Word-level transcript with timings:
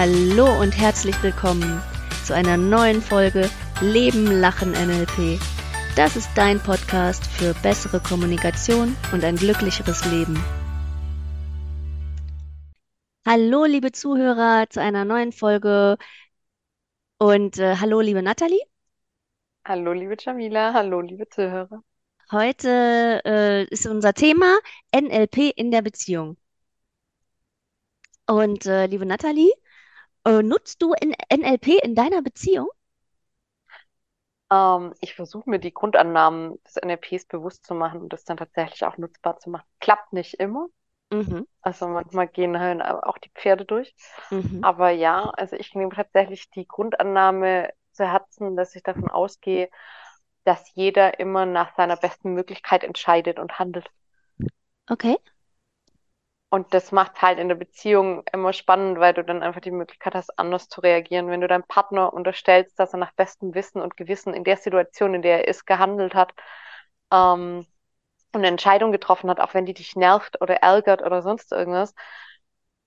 Hallo 0.00 0.60
und 0.60 0.78
herzlich 0.78 1.20
willkommen 1.24 1.82
zu 2.24 2.32
einer 2.32 2.56
neuen 2.56 3.02
Folge 3.02 3.50
Leben, 3.80 4.26
Lachen, 4.26 4.70
NLP. 4.70 5.40
Das 5.96 6.14
ist 6.14 6.30
dein 6.36 6.60
Podcast 6.60 7.26
für 7.26 7.52
bessere 7.64 7.98
Kommunikation 7.98 8.96
und 9.12 9.24
ein 9.24 9.34
glücklicheres 9.34 10.04
Leben. 10.04 10.40
Hallo, 13.26 13.64
liebe 13.64 13.90
Zuhörer, 13.90 14.70
zu 14.70 14.80
einer 14.80 15.04
neuen 15.04 15.32
Folge. 15.32 15.96
Und 17.18 17.58
äh, 17.58 17.74
hallo, 17.74 18.00
liebe 18.00 18.22
Nathalie. 18.22 18.62
Hallo, 19.64 19.92
liebe 19.92 20.14
Jamila. 20.16 20.74
Hallo, 20.74 21.00
liebe 21.00 21.28
Zuhörer. 21.28 21.82
Heute 22.30 23.20
äh, 23.24 23.64
ist 23.64 23.84
unser 23.84 24.14
Thema 24.14 24.58
NLP 24.94 25.54
in 25.56 25.72
der 25.72 25.82
Beziehung. 25.82 26.36
Und 28.28 28.64
äh, 28.66 28.86
liebe 28.86 29.04
Nathalie, 29.04 29.50
äh, 30.28 30.42
nutzt 30.42 30.82
du 30.82 30.92
in 30.94 31.14
NLP 31.30 31.78
in 31.82 31.94
deiner 31.96 32.22
Beziehung? 32.22 32.68
Ähm, 34.50 34.94
ich 35.00 35.14
versuche 35.14 35.48
mir 35.50 35.58
die 35.58 35.72
Grundannahmen 35.74 36.62
des 36.64 36.76
NLPs 36.76 37.26
bewusst 37.26 37.64
zu 37.66 37.74
machen 37.74 38.00
und 38.02 38.12
das 38.12 38.24
dann 38.24 38.36
tatsächlich 38.36 38.84
auch 38.84 38.96
nutzbar 38.98 39.38
zu 39.38 39.50
machen. 39.50 39.66
Klappt 39.80 40.12
nicht 40.12 40.34
immer. 40.34 40.66
Mhm, 41.10 41.44
Also 41.62 41.88
manchmal 41.88 42.28
gehen 42.28 42.58
halt 42.60 42.82
auch 42.82 43.18
die 43.18 43.30
Pferde 43.30 43.64
durch. 43.64 43.94
mhm. 44.30 44.62
Aber 44.62 44.90
ja, 44.90 45.30
also 45.30 45.56
ich 45.56 45.74
nehme 45.74 45.94
tatsächlich 45.94 46.50
die 46.50 46.66
Grundannahme 46.68 47.72
zu 47.92 48.06
Herzen, 48.10 48.56
dass 48.56 48.74
ich 48.76 48.82
davon 48.84 49.10
ausgehe, 49.10 49.70
dass 50.44 50.74
jeder 50.74 51.20
immer 51.20 51.46
nach 51.46 51.76
seiner 51.76 51.96
besten 51.96 52.34
Möglichkeit 52.34 52.84
entscheidet 52.84 53.38
und 53.40 53.58
handelt. 53.58 53.90
Okay. 54.90 55.16
Und 56.50 56.72
das 56.72 56.92
macht 56.92 57.20
halt 57.20 57.38
in 57.38 57.48
der 57.48 57.56
Beziehung 57.56 58.22
immer 58.32 58.54
spannend, 58.54 58.98
weil 58.98 59.12
du 59.12 59.22
dann 59.22 59.42
einfach 59.42 59.60
die 59.60 59.70
Möglichkeit 59.70 60.14
hast, 60.14 60.38
anders 60.38 60.68
zu 60.68 60.80
reagieren. 60.80 61.28
Wenn 61.28 61.42
du 61.42 61.48
deinem 61.48 61.64
Partner 61.64 62.12
unterstellst, 62.12 62.78
dass 62.78 62.94
er 62.94 62.98
nach 62.98 63.12
bestem 63.12 63.54
Wissen 63.54 63.82
und 63.82 63.96
Gewissen 63.98 64.32
in 64.32 64.44
der 64.44 64.56
Situation, 64.56 65.14
in 65.14 65.22
der 65.22 65.40
er 65.42 65.48
ist, 65.48 65.66
gehandelt 65.66 66.14
hat, 66.14 66.32
ähm, 67.12 67.66
und 68.34 68.40
eine 68.40 68.48
Entscheidung 68.48 68.92
getroffen 68.92 69.30
hat, 69.30 69.40
auch 69.40 69.54
wenn 69.54 69.66
die 69.66 69.74
dich 69.74 69.96
nervt 69.96 70.40
oder 70.42 70.56
ärgert 70.62 71.02
oder 71.02 71.22
sonst 71.22 71.52
irgendwas, 71.52 71.94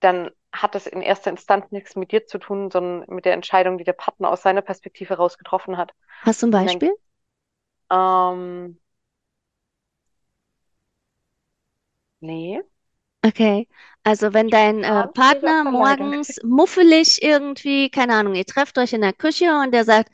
dann 0.01 0.31
hat 0.53 0.75
das 0.75 0.87
in 0.87 1.01
erster 1.01 1.31
Instanz 1.31 1.71
nichts 1.71 1.95
mit 1.95 2.11
dir 2.11 2.25
zu 2.27 2.39
tun, 2.39 2.71
sondern 2.71 3.05
mit 3.15 3.25
der 3.25 3.33
Entscheidung, 3.33 3.77
die 3.77 3.83
der 3.85 3.93
Partner 3.93 4.29
aus 4.31 4.41
seiner 4.43 4.61
Perspektive 4.61 5.15
raus 5.15 5.37
getroffen 5.37 5.77
hat. 5.77 5.93
Hast 6.21 6.41
du 6.41 6.47
ein 6.47 6.51
Und 6.53 6.65
dann, 6.65 6.81
Beispiel? 6.81 6.95
ähm, 7.89 8.77
nee, 12.21 12.61
Okay. 13.23 13.67
Also 14.03 14.33
wenn 14.33 14.49
dein 14.49 14.83
äh, 14.83 15.07
Partner 15.09 15.63
morgens 15.63 16.39
muffelig 16.43 17.21
irgendwie, 17.21 17.89
keine 17.91 18.15
Ahnung, 18.15 18.33
ihr 18.35 18.45
trefft 18.45 18.77
euch 18.79 18.93
in 18.93 19.01
der 19.01 19.13
Küche 19.13 19.45
und 19.63 19.71
der 19.73 19.85
sagt, 19.85 20.09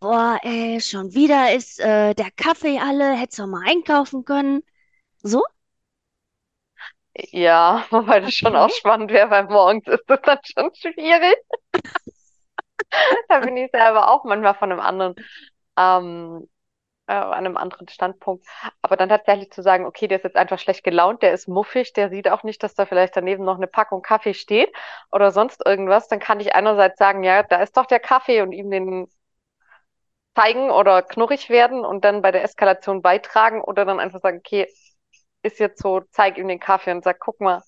boah, 0.00 0.38
ey, 0.42 0.80
schon 0.80 1.14
wieder 1.14 1.54
ist 1.54 1.80
äh, 1.80 2.14
der 2.14 2.30
Kaffee 2.32 2.78
alle, 2.80 3.14
hättest 3.16 3.38
du 3.40 3.46
mal 3.46 3.62
einkaufen 3.68 4.24
können. 4.24 4.62
So? 5.22 5.42
Ja, 7.32 7.84
wobei 7.90 8.20
das 8.20 8.34
schon 8.34 8.56
auch 8.56 8.68
Okay. 8.68 8.72
spannend 8.72 9.10
wäre, 9.10 9.30
weil 9.30 9.44
morgens 9.44 9.86
ist 9.88 10.04
das 10.08 10.20
dann 10.22 10.38
schon 10.44 10.74
schwierig. 10.74 11.36
Da 13.28 13.40
bin 13.40 13.56
ich 13.56 13.70
selber 13.70 14.10
auch 14.10 14.24
manchmal 14.24 14.54
von 14.54 14.70
einem 14.72 14.80
anderen, 14.80 15.14
ähm, 15.78 16.48
äh, 17.10 17.12
an 17.12 17.32
einem 17.34 17.56
anderen 17.56 17.88
Standpunkt. 17.88 18.46
Aber 18.82 18.96
dann 18.96 19.08
tatsächlich 19.08 19.50
zu 19.50 19.62
sagen, 19.62 19.84
okay, 19.84 20.06
der 20.06 20.18
ist 20.18 20.24
jetzt 20.24 20.36
einfach 20.36 20.58
schlecht 20.58 20.84
gelaunt, 20.84 21.22
der 21.22 21.32
ist 21.32 21.48
muffig, 21.48 21.92
der 21.92 22.08
sieht 22.10 22.28
auch 22.28 22.44
nicht, 22.44 22.62
dass 22.62 22.74
da 22.74 22.86
vielleicht 22.86 23.16
daneben 23.16 23.44
noch 23.44 23.56
eine 23.56 23.66
Packung 23.66 24.02
Kaffee 24.02 24.34
steht 24.34 24.72
oder 25.10 25.32
sonst 25.32 25.60
irgendwas, 25.66 26.08
dann 26.08 26.20
kann 26.20 26.40
ich 26.40 26.54
einerseits 26.54 26.98
sagen, 26.98 27.24
ja, 27.24 27.42
da 27.42 27.62
ist 27.62 27.76
doch 27.76 27.86
der 27.86 28.00
Kaffee 28.00 28.42
und 28.42 28.52
ihm 28.52 28.70
den 28.70 29.08
zeigen 30.36 30.70
oder 30.70 31.02
knurrig 31.02 31.50
werden 31.50 31.84
und 31.84 32.04
dann 32.04 32.22
bei 32.22 32.30
der 32.30 32.44
Eskalation 32.44 33.02
beitragen 33.02 33.60
oder 33.62 33.84
dann 33.84 34.00
einfach 34.00 34.20
sagen, 34.20 34.38
okay, 34.38 34.68
ist 35.42 35.58
jetzt 35.58 35.82
so, 35.82 36.02
zeig 36.12 36.38
ihm 36.38 36.48
den 36.48 36.60
Kaffee 36.60 36.92
und 36.92 37.02
sag, 37.04 37.18
guck 37.20 37.40
mal, 37.40 37.62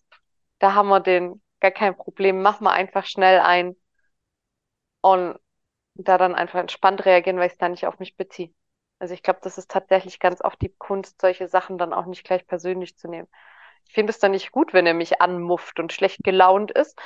da 0.60 0.74
haben 0.74 0.88
wir 0.88 1.00
den, 1.00 1.42
gar 1.60 1.70
kein 1.72 1.96
Problem, 1.96 2.42
mach 2.42 2.60
mal 2.60 2.72
einfach 2.72 3.06
schnell 3.06 3.40
ein 3.40 3.76
und 5.00 5.38
da 5.94 6.18
dann 6.18 6.34
einfach 6.34 6.60
entspannt 6.60 7.04
reagieren, 7.04 7.38
weil 7.38 7.46
ich 7.46 7.52
es 7.52 7.58
dann 7.58 7.72
nicht 7.72 7.86
auf 7.86 7.98
mich 7.98 8.16
beziehe. 8.16 8.52
Also 9.02 9.14
ich 9.14 9.22
glaube, 9.24 9.40
das 9.44 9.58
ist 9.58 9.70
tatsächlich 9.70 10.20
ganz 10.20 10.42
oft 10.42 10.62
die 10.62 10.70
Kunst, 10.70 11.20
solche 11.22 11.48
Sachen 11.48 11.78
dann 11.78 11.92
auch 11.94 12.06
nicht 12.06 12.24
gleich 12.24 12.46
persönlich 12.46 12.96
zu 12.98 13.08
nehmen. 13.08 13.28
Ich 13.88 13.94
finde 13.94 14.12
es 14.12 14.20
dann 14.20 14.32
nicht 14.32 14.52
gut, 14.52 14.74
wenn 14.74 14.86
er 14.86 14.94
mich 14.94 15.20
anmufft 15.22 15.80
und 15.80 15.92
schlecht 15.92 16.24
gelaunt 16.24 16.72
ist, 16.72 16.98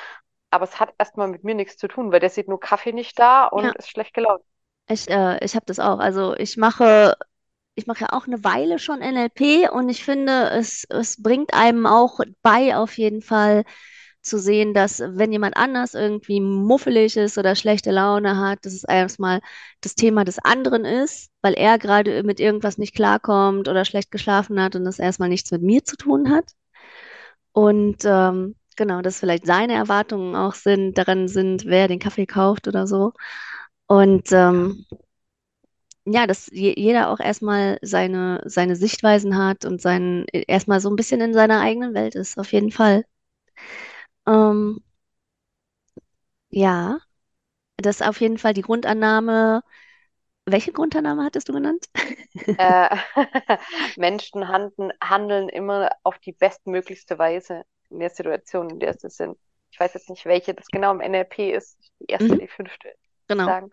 aber 0.50 0.64
es 0.64 0.80
hat 0.80 0.94
erstmal 0.98 1.28
mit 1.28 1.44
mir 1.44 1.54
nichts 1.56 1.78
zu 1.78 1.88
tun, 1.88 2.12
weil 2.12 2.20
der 2.20 2.30
sieht 2.30 2.48
nur 2.48 2.60
Kaffee 2.60 2.92
nicht 2.94 3.18
da 3.18 3.46
Ja, 3.54 3.72
und 3.72 3.76
ist 3.76 3.90
schlecht 3.90 4.14
gelaunt. 4.14 4.44
ich, 4.88 5.08
äh, 5.10 5.44
ich 5.44 5.54
habe 5.54 5.66
das 5.66 5.78
auch. 5.78 5.98
Also 5.98 6.34
ich 6.36 6.56
mache, 6.56 7.16
ich 7.74 7.86
mache 7.86 8.02
ja 8.02 8.12
auch 8.12 8.26
eine 8.26 8.44
Weile 8.44 8.78
schon 8.78 9.02
NLP 9.02 9.68
und 9.70 9.88
ich 9.88 10.04
finde, 10.04 10.50
es, 10.50 10.84
es 10.90 11.22
bringt 11.22 11.54
einem 11.54 11.86
auch 11.86 12.20
bei, 12.42 12.76
auf 12.76 12.98
jeden 12.98 13.22
Fall 13.22 13.64
zu 14.26 14.38
sehen, 14.38 14.75
dass 14.75 15.00
wenn 15.00 15.32
jemand 15.32 15.56
anders 15.56 15.94
irgendwie 15.94 16.41
muffelig 16.41 17.16
ist 17.16 17.38
oder 17.38 17.54
schlechte 17.56 17.91
Laune 17.91 18.38
hat, 18.38 18.64
dass 18.64 18.75
es 18.75 18.84
erstmal 18.84 19.41
das 19.81 19.94
Thema 19.94 20.25
des 20.25 20.38
anderen 20.38 20.84
ist, 20.84 21.31
weil 21.42 21.54
er 21.54 21.78
gerade 21.78 22.22
mit 22.22 22.41
irgendwas 22.41 22.78
nicht 22.78 22.94
klarkommt 22.94 23.69
oder 23.69 23.84
schlecht 23.84 24.10
geschlafen 24.10 24.60
hat 24.60 24.76
und 24.76 24.84
das 24.84 24.98
erstmal 24.98 25.28
nichts 25.28 25.50
mit 25.50 25.62
mir 25.62 25.84
zu 25.84 25.97
tun 25.97 26.31
hat. 26.31 26.50
Und 27.53 28.04
ähm, 28.04 28.54
genau, 28.76 29.00
dass 29.03 29.19
vielleicht 29.20 29.47
seine 29.47 29.75
Erwartungen 29.75 30.37
auch 30.37 30.54
sind, 30.54 30.98
daran 30.98 31.28
sind, 31.28 31.64
wer 31.66 31.88
den 31.88 31.98
Kaffee 31.98 32.26
kauft 32.26 32.69
oder 32.69 32.87
so. 32.87 33.12
Und 33.87 34.32
ähm, 34.32 34.84
ja, 36.04 36.26
dass 36.26 36.48
je, 36.53 36.75
jeder 36.76 37.10
auch 37.10 37.20
erstmal 37.20 37.78
seine, 37.82 38.41
seine 38.47 38.76
Sichtweisen 38.76 39.37
hat 39.38 39.64
und 39.64 39.81
sein, 39.82 40.25
erstmal 40.32 40.81
so 40.81 40.88
ein 40.91 40.97
bisschen 40.97 41.20
in 41.20 41.34
seiner 41.34 41.60
eigenen 41.60 41.94
Welt 41.94 42.14
ist, 42.14 42.38
auf 42.38 42.53
jeden 42.53 42.70
Fall. 42.70 43.04
Ähm, 44.26 44.78
ja, 46.50 46.98
das 47.78 48.00
ist 48.00 48.09
auf 48.09 48.20
jeden 48.20 48.38
Fall 48.38 48.54
die 48.54 48.62
Grundannahme. 48.62 49.62
Welche 50.47 50.72
Grundannahme 50.72 51.25
hattest 51.25 51.48
du 51.48 51.54
genannt? 51.54 51.87
Äh, 52.56 52.88
Menschen 53.97 54.48
handeln, 54.48 54.92
handeln 55.03 55.48
immer 55.48 55.91
auf 56.03 56.19
die 56.19 56.32
bestmöglichste 56.32 57.19
Weise 57.19 57.64
in 57.91 58.00
der 58.00 58.10
Situation, 58.10 58.70
in 58.70 58.81
der 58.81 58.94
sie 58.94 59.10
sind. 59.10 59.38
Ich 59.70 59.81
weiß 59.81 59.94
jetzt 59.94 60.10
nicht, 60.10 60.25
welche 60.26 60.54
das 60.54 60.70
genau 60.70 60.93
im 60.93 61.00
NLP 61.00 61.53
ist. 61.53 61.78
Die 62.00 62.06
erste, 62.06 62.37
Mhm, 62.37 62.38
die 62.38 62.48
fünfte, 62.48 62.94
genau. 63.28 63.54
sagen. 63.54 63.70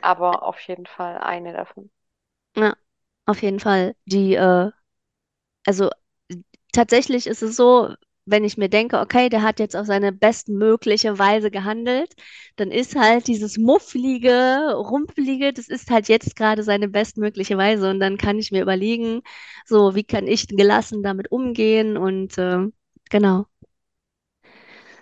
Aber 0.00 0.42
auf 0.44 0.60
jeden 0.62 0.86
Fall 0.86 1.18
eine 1.18 1.52
davon. 1.52 1.90
Ja, 2.56 2.76
auf 3.26 3.42
jeden 3.42 3.60
Fall. 3.60 3.96
Die, 4.06 4.34
äh, 4.34 4.70
also 5.66 5.90
tatsächlich 6.72 7.26
ist 7.28 7.42
es 7.42 7.56
so, 7.56 7.94
wenn 8.30 8.44
ich 8.44 8.56
mir 8.56 8.68
denke, 8.68 9.00
okay, 9.00 9.28
der 9.28 9.42
hat 9.42 9.60
jetzt 9.60 9.76
auf 9.76 9.86
seine 9.86 10.12
bestmögliche 10.12 11.18
Weise 11.18 11.50
gehandelt, 11.50 12.12
dann 12.56 12.70
ist 12.70 12.96
halt 12.96 13.26
dieses 13.28 13.58
mufflige, 13.58 14.74
rumpelige, 14.76 15.52
das 15.52 15.68
ist 15.68 15.90
halt 15.90 16.08
jetzt 16.08 16.36
gerade 16.36 16.62
seine 16.62 16.88
bestmögliche 16.88 17.56
Weise. 17.58 17.90
Und 17.90 18.00
dann 18.00 18.18
kann 18.18 18.38
ich 18.38 18.52
mir 18.52 18.62
überlegen, 18.62 19.22
so, 19.66 19.94
wie 19.94 20.04
kann 20.04 20.26
ich 20.26 20.48
gelassen 20.48 21.02
damit 21.02 21.30
umgehen? 21.32 21.96
Und 21.96 22.38
äh, 22.38 22.66
genau. 23.10 23.46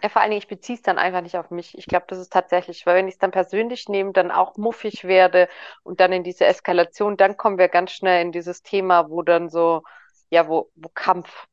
Ja, 0.02 0.08
vor 0.08 0.22
allen 0.22 0.30
Dingen, 0.30 0.38
ich 0.42 0.48
beziehe 0.48 0.76
es 0.76 0.82
dann 0.82 0.98
einfach 0.98 1.22
nicht 1.22 1.36
auf 1.36 1.50
mich. 1.50 1.76
Ich 1.76 1.88
glaube, 1.88 2.06
das 2.08 2.18
ist 2.18 2.32
tatsächlich, 2.32 2.86
weil 2.86 2.96
wenn 2.96 3.08
ich 3.08 3.14
es 3.14 3.18
dann 3.18 3.32
persönlich 3.32 3.88
nehme, 3.88 4.12
dann 4.12 4.30
auch 4.30 4.56
muffig 4.56 5.04
werde 5.04 5.48
und 5.82 6.00
dann 6.00 6.12
in 6.12 6.22
diese 6.24 6.46
Eskalation, 6.46 7.16
dann 7.16 7.36
kommen 7.36 7.58
wir 7.58 7.68
ganz 7.68 7.92
schnell 7.92 8.22
in 8.22 8.32
dieses 8.32 8.62
Thema, 8.62 9.10
wo 9.10 9.22
dann 9.22 9.48
so, 9.50 9.82
ja, 10.30 10.48
wo, 10.48 10.70
wo 10.76 10.88
Kampf 10.90 11.46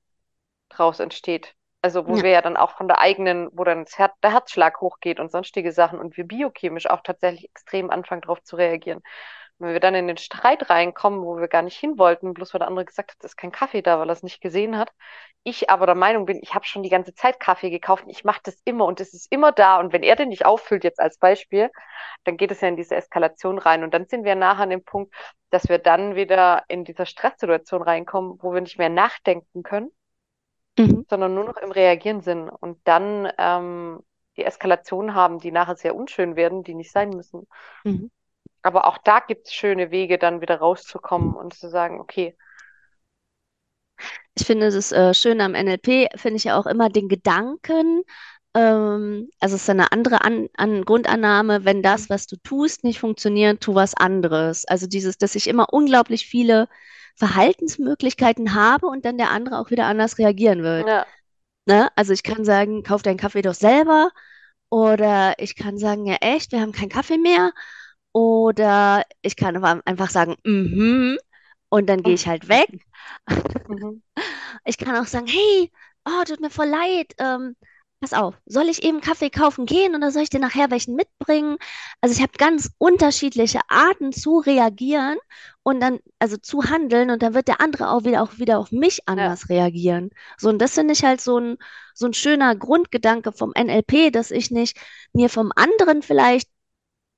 draus 0.69 1.00
entsteht. 1.00 1.56
Also 1.85 2.07
wo 2.07 2.16
Ja. 2.18 2.23
wir 2.23 2.31
ja 2.31 2.41
dann 2.41 2.57
auch 2.57 2.72
von 2.78 2.88
der 2.88 3.00
eigenen, 3.00 3.47
wo 3.53 3.63
dann 3.63 3.85
Her 3.96 4.12
der 4.23 4.31
Herzschlag 4.34 4.81
hochgeht 4.81 5.19
und 5.19 5.29
sonstige 5.31 5.72
Sachen 5.72 5.99
und 5.99 6.17
wir 6.17 6.23
biochemisch 6.26 6.87
auch 6.90 7.02
tatsächlich 7.03 7.46
extrem 7.46 7.91
anfangen 7.91 8.22
darauf 8.22 8.41
zu 8.41 8.55
reagieren. 8.55 9.02
Wenn 9.59 9.73
wir 9.73 9.79
dann 9.79 9.93
in 9.93 10.08
den 10.08 10.17
Streit 10.17 10.72
reinkommen, 10.72 11.22
wo 11.23 11.37
wir 11.37 11.47
gar 11.47 11.61
nicht 11.61 11.78
hin 11.78 11.99
wollten, 11.99 12.34
bloß 12.34 12.55
weil 12.55 12.59
der 12.59 12.67
andere 12.70 12.85
gesagt 12.85 13.11
hat, 13.11 13.17
es 13.20 13.34
ist 13.34 13.37
kein 13.37 13.52
Kaffee 13.52 13.84
da, 13.84 13.99
weil 13.99 14.09
er 14.09 14.14
es 14.14 14.23
nicht 14.23 14.41
gesehen 14.41 14.78
hat. 14.79 14.91
Ich 15.43 15.70
aber 15.70 15.85
der 15.85 15.93
Meinung 15.93 16.26
bin, 16.26 16.40
ich 16.41 16.55
habe 16.55 16.66
schon 16.66 16.82
die 16.82 16.90
ganze 16.90 17.14
Zeit 17.14 17.40
Kaffee 17.40 17.70
gekauft 17.70 18.05
und 18.05 18.09
ich 18.09 18.23
mache 18.23 18.41
das 18.43 18.59
immer 18.66 18.85
und 18.85 18.99
es 18.99 19.14
ist 19.14 19.32
immer 19.32 19.52
da. 19.52 19.79
Und 19.79 19.93
wenn 19.93 20.02
er 20.02 20.16
den 20.16 20.29
nicht 20.29 20.46
auffüllt, 20.47 20.84
jetzt 20.84 20.99
als 20.99 21.20
Beispiel, 21.20 21.70
dann 22.23 22.35
geht 22.37 22.49
es 22.52 22.61
ja 22.61 22.67
in 22.67 22.78
diese 22.78 22.96
Eskalation 22.96 23.59
rein. 23.59 23.84
Und 23.84 23.93
dann 23.93 24.08
sind 24.08 24.23
wir 24.26 24.34
nachher 24.35 24.64
an 24.64 24.72
dem 24.72 24.84
Punkt, 24.84 25.14
dass 25.52 25.70
wir 25.70 25.78
dann 25.78 26.16
wieder 26.16 26.64
in 26.67 26.84
dieser 26.84 27.05
Stresssituation 27.05 27.84
reinkommen, 27.84 28.40
wo 28.41 28.53
wir 28.53 28.61
nicht 28.61 28.79
mehr 28.79 28.90
nachdenken 28.90 29.61
können 29.61 29.91
Mhm. 30.79 31.05
sondern 31.09 31.33
nur 31.35 31.45
noch 31.45 31.57
im 31.57 31.72
Reagieren 31.72 32.22
sind 32.22 32.49
und 32.49 32.79
dann 32.87 33.31
ähm, 33.37 34.03
die 34.37 34.45
Eskalation 34.45 35.16
haben, 35.16 35.39
die 35.39 35.51
nachher 35.51 35.75
sehr 35.77 35.95
unschön 35.95 36.35
werden, 36.35 36.63
die 36.63 36.73
nicht 36.75 36.91
sein 36.91 37.16
müssen. 37.16 37.47
Mhm. 37.85 38.07
Aber 38.63 38.85
auch 38.87 38.97
da 38.97 39.22
gibt 39.22 39.47
es 39.47 39.53
schöne 39.53 39.91
Wege, 39.91 40.17
dann 40.17 40.41
wieder 40.41 40.57
rauszukommen 40.59 41.37
und 41.37 41.53
zu 41.53 41.69
sagen, 41.69 42.01
okay, 42.01 42.35
Ich 44.35 44.45
finde 44.45 44.69
das 44.72 44.91
äh, 44.91 45.13
Schöne 45.13 45.43
am 45.43 45.55
NLP, 45.55 46.07
finde 46.16 46.37
ich 46.37 46.43
ja 46.45 46.57
auch 46.57 46.66
immer 46.66 46.89
den 46.89 47.07
Gedanken, 47.09 48.03
Ähm, 48.55 49.29
also 49.41 49.57
es 49.57 49.63
ist 49.63 49.69
eine 49.72 49.93
andere 49.93 50.23
An 50.25 50.49
An 50.57 50.85
Grundannahme, 50.85 51.66
wenn 51.67 51.83
Mhm. 51.83 51.83
das, 51.83 52.09
was 52.09 52.27
du 52.27 52.37
tust, 52.37 52.85
nicht 52.85 52.99
funktioniert, 53.01 53.61
tu 53.61 53.75
was 53.75 53.93
anderes. 53.95 54.66
Also 54.67 54.87
dieses, 54.87 55.19
dass 55.19 55.35
ich 55.35 55.47
immer 55.49 55.73
unglaublich 55.75 56.25
viele 56.27 56.69
Verhaltensmöglichkeiten 57.16 58.53
habe 58.56 58.88
und 58.88 59.06
dann 59.06 59.17
der 59.17 59.32
andere 59.32 59.59
auch 59.59 59.72
wieder 59.72 59.85
anders 59.85 60.17
reagieren 60.17 60.64
wird. 60.64 60.88
Ja, 60.88 61.06
Ne? 61.67 61.90
Also 61.96 62.14
ich 62.14 62.23
kann 62.23 62.46
sagen, 62.46 62.84
kauf 62.84 63.02
deinen 63.02 63.17
Kaffee 63.17 63.41
doch 63.41 63.53
selber. 63.56 64.12
Oder 64.70 65.35
ich 65.40 65.56
kann 65.56 65.78
sagen, 65.78 66.06
ja 66.06 66.16
echt, 66.22 66.52
wir 66.52 66.62
haben 66.62 66.72
keinen 66.72 66.90
Kaffee 66.90 67.17
mehr. 67.17 67.52
Oder 68.14 69.03
ich 69.22 69.35
kann 69.35 69.56
aber 69.58 69.82
einfach 69.85 70.09
sagen, 70.09 70.35
mhm, 70.44 71.17
und 71.70 71.88
dann 71.88 72.03
gehe 72.03 72.14
ich 72.16 72.28
halt 72.28 72.47
weg. 72.50 72.70
Mhm. 73.68 74.02
Ich 74.66 74.78
kann 74.78 74.96
auch 74.96 75.06
sagen, 75.08 75.28
hey, 75.28 75.72
oh, 76.06 76.23
tut 76.26 76.40
mir 76.41 76.50
voll 76.50 76.68
leid. 76.68 77.14
Ähm, 77.20 77.56
pass 78.05 78.13
auf, 78.13 78.35
soll 78.46 78.69
ich 78.69 78.84
eben 78.84 79.02
Kaffee 79.02 79.29
kaufen 79.29 79.66
gehen 79.66 79.96
oder 79.96 80.11
soll 80.11 80.23
ich 80.23 80.29
dir 80.29 80.40
nachher 80.40 80.69
welchen 80.72 80.96
mitbringen? 80.96 81.57
Also 82.02 82.16
ich 82.16 82.22
habe 82.22 82.34
ganz 82.37 82.72
unterschiedliche 82.78 83.59
Arten 83.67 84.11
zu 84.13 84.37
reagieren 84.40 85.17
und 85.63 85.79
dann, 85.79 85.99
also 86.19 86.37
zu 86.37 86.63
handeln 86.69 87.09
und 87.09 87.23
dann 87.23 87.34
wird 87.34 87.47
der 87.47 87.61
andere 87.61 87.90
auch 87.90 88.03
wieder 88.03 88.22
auch 88.22 88.37
wieder 88.37 88.59
auf 88.59 88.72
mich 88.72 89.02
Ja, 89.16 89.34
anders 89.34 89.49
reagieren. 89.49 90.11
So, 90.37 90.49
und 90.49 90.59
das 90.59 90.73
finde 90.75 90.93
ich 90.93 91.03
halt 91.03 91.22
so 91.22 91.40
ein, 91.40 91.57
so 91.96 92.05
ein 92.05 92.13
schöner 92.13 92.55
Grundgedanke 92.55 93.31
vom 93.31 93.52
NLP, 93.55 94.11
dass 94.11 94.31
ich 94.31 94.51
nicht 94.51 94.78
mir 95.13 95.29
vom 95.29 95.51
anderen 95.55 96.01
vielleicht 96.03 96.49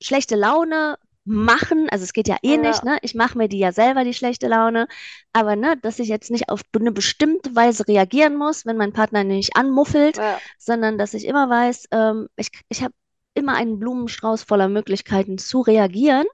schlechte 0.02 0.36
Laune 0.36 0.98
machen, 1.28 1.88
also 1.90 2.04
es 2.04 2.12
geht 2.12 2.28
ja 2.28 2.36
eh 2.42 2.56
nicht, 2.56 2.84
ja, 2.84 2.92
ne? 2.92 2.98
Ich 3.02 3.14
mache 3.14 3.36
mir 3.38 3.48
die 3.48 3.58
ja 3.58 3.72
selber, 3.72 4.04
die 4.04 4.14
schlechte 4.14 4.48
Laune, 4.48 4.88
aber 5.32 5.56
ne, 5.56 5.76
dass 5.76 5.98
ich 5.98 6.08
jetzt 6.08 6.30
nicht 6.30 6.48
auf 6.48 6.62
eine 6.74 6.92
bestimmte 6.92 7.54
Weise 7.54 7.86
reagieren 7.86 8.36
muss, 8.36 8.66
wenn 8.66 8.76
mein 8.76 8.92
Partner 8.92 9.24
nicht 9.24 9.56
anmuffelt, 9.56 10.16
ja, 10.16 10.40
sondern 10.58 10.98
dass 10.98 11.14
ich 11.14 11.26
immer 11.26 11.48
weiß, 11.48 11.88
ähm, 11.92 12.28
ich, 12.36 12.50
ich 12.68 12.82
habe 12.82 12.94
immer 13.34 13.54
einen 13.54 13.78
Blumenstrauß 13.78 14.42
voller 14.42 14.68
Möglichkeiten 14.68 15.38
zu 15.38 15.60
reagieren, 15.60 16.26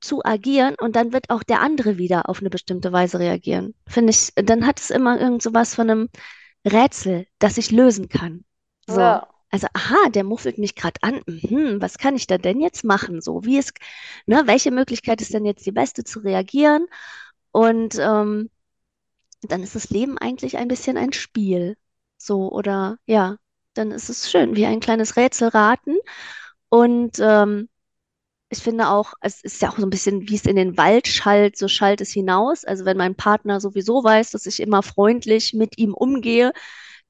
zu 0.00 0.24
agieren 0.24 0.76
und 0.80 0.96
dann 0.96 1.12
wird 1.12 1.30
auch 1.30 1.42
der 1.42 1.60
andere 1.60 1.98
wieder 1.98 2.28
auf 2.28 2.40
eine 2.40 2.50
bestimmte 2.50 2.92
Weise 2.92 3.18
reagieren. 3.18 3.74
Finde 3.86 4.10
ich, 4.10 4.32
dann 4.36 4.66
hat 4.66 4.80
es 4.80 4.90
immer 4.90 5.20
irgend 5.20 5.42
so 5.42 5.52
was 5.54 5.74
von 5.74 5.90
einem 5.90 6.08
Rätsel, 6.64 7.26
das 7.38 7.58
ich 7.58 7.70
lösen 7.70 8.08
kann. 8.08 8.44
So. 8.86 9.00
ja, 9.00 9.28
Also, 9.50 9.66
aha, 9.74 10.08
der 10.10 10.24
muffelt 10.24 10.58
mich 10.58 10.74
gerade 10.76 11.02
an. 11.02 11.22
Mhm, 11.26 11.80
was 11.82 11.98
kann 11.98 12.14
ich 12.16 12.26
da 12.26 12.38
denn 12.38 12.60
jetzt 12.60 12.84
machen? 12.84 13.20
So, 13.20 13.44
wie 13.44 13.58
ist, 13.58 13.72
ne, 14.26 14.42
welche 14.46 14.70
Möglichkeit 14.70 15.20
ist 15.20 15.34
denn 15.34 15.44
jetzt 15.44 15.66
die 15.66 15.72
beste 15.72 16.04
zu 16.04 16.20
reagieren? 16.20 16.86
Und 17.52 17.96
ähm, 18.00 18.50
dann 19.42 19.62
ist 19.62 19.74
das 19.74 19.90
Leben 19.90 20.18
eigentlich 20.18 20.58
ein 20.58 20.68
bisschen 20.68 20.96
ein 20.96 21.12
Spiel. 21.12 21.76
So, 22.18 22.50
oder 22.52 22.98
ja, 23.06 23.36
dann 23.74 23.90
ist 23.92 24.08
es 24.10 24.30
schön, 24.30 24.56
wie 24.56 24.66
ein 24.66 24.80
kleines 24.80 25.16
Rätselraten. 25.16 25.98
Und 26.68 27.18
ähm, 27.20 27.68
ich 28.50 28.58
finde 28.62 28.88
auch, 28.88 29.14
es 29.20 29.42
ist 29.42 29.62
ja 29.62 29.70
auch 29.70 29.78
so 29.78 29.86
ein 29.86 29.90
bisschen, 29.90 30.28
wie 30.28 30.34
es 30.34 30.44
in 30.46 30.56
den 30.56 30.76
Wald 30.76 31.06
schallt, 31.08 31.56
so 31.56 31.68
schallt 31.68 32.00
es 32.00 32.10
hinaus. 32.12 32.64
Also 32.64 32.84
wenn 32.84 32.96
mein 32.96 33.14
Partner 33.14 33.60
sowieso 33.60 34.02
weiß, 34.04 34.30
dass 34.30 34.46
ich 34.46 34.60
immer 34.60 34.82
freundlich 34.82 35.54
mit 35.54 35.78
ihm 35.78 35.94
umgehe, 35.94 36.52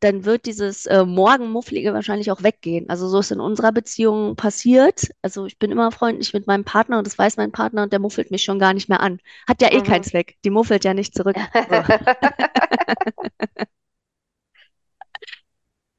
dann 0.01 0.25
wird 0.25 0.47
dieses 0.47 0.87
äh, 0.87 1.05
Morgenmufflige 1.05 1.95
wahrscheinlich 1.95 2.31
auch 2.31 2.43
weggehen. 2.43 2.89
Also 2.89 3.09
so 3.09 3.21
ist 3.21 3.31
in 3.33 3.41
unserer 3.41 3.73
Beziehung 3.73 4.37
passiert. 4.37 5.09
Also 5.23 5.47
ich 5.47 5.59
bin 5.59 5.71
immer 5.71 5.93
freundlich 5.93 6.33
mit 6.33 6.47
meinem 6.47 6.65
Partner 6.65 6.99
und 6.99 7.07
das 7.07 7.19
weiß 7.19 7.37
mein 7.37 7.53
Partner 7.53 7.83
und 7.85 7.93
der 7.93 8.01
muffelt 8.01 8.31
mich 8.31 8.43
schon 8.43 8.59
gar 8.59 8.75
nicht 8.75 8.89
mehr 8.89 9.01
an. 9.01 9.21
Hat 9.47 9.63
ja 9.63 9.73
eh 9.73 9.83
keinen 9.83 10.01
mhm. 10.01 10.05
Zweck. 10.05 10.37
Die 10.45 10.51
muffelt 10.51 10.85
ja 10.85 10.95
nicht 10.95 11.15
zurück. 11.15 11.37
So. 11.55 11.77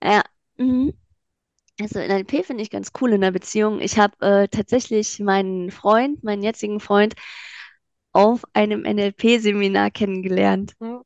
Ja. 0.03 0.23
Mhm. 0.57 0.93
Also 1.79 1.99
NLP 1.99 2.43
finde 2.43 2.63
ich 2.63 2.69
ganz 2.69 2.91
cool 3.01 3.13
in 3.13 3.21
der 3.21 3.31
Beziehung. 3.31 3.79
Ich 3.79 3.97
habe 3.97 4.13
äh, 4.21 4.47
tatsächlich 4.47 5.19
meinen 5.19 5.71
Freund, 5.71 6.23
meinen 6.23 6.43
jetzigen 6.43 6.79
Freund, 6.79 7.15
auf 8.13 8.43
einem 8.53 8.83
NLP-Seminar 8.83 9.91
kennengelernt. 9.91 10.73
Hm, 10.79 11.01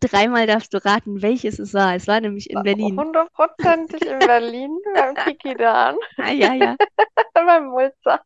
Dreimal 0.00 0.46
darfst 0.46 0.72
du 0.74 0.84
raten, 0.84 1.22
welches 1.22 1.58
es 1.58 1.74
war. 1.74 1.94
Es 1.94 2.06
war 2.06 2.20
nämlich 2.20 2.50
in 2.50 2.62
Berlin. 2.62 3.04
Hundertprozentig 3.04 4.04
in 4.06 4.24
Berlin 4.26 4.78
beim 4.94 5.16
Kikidan, 5.18 5.96
Ah, 6.18 6.32
ja, 6.32 6.54
ja. 6.54 6.76
beim 7.34 7.66
Mulzer. 7.68 8.20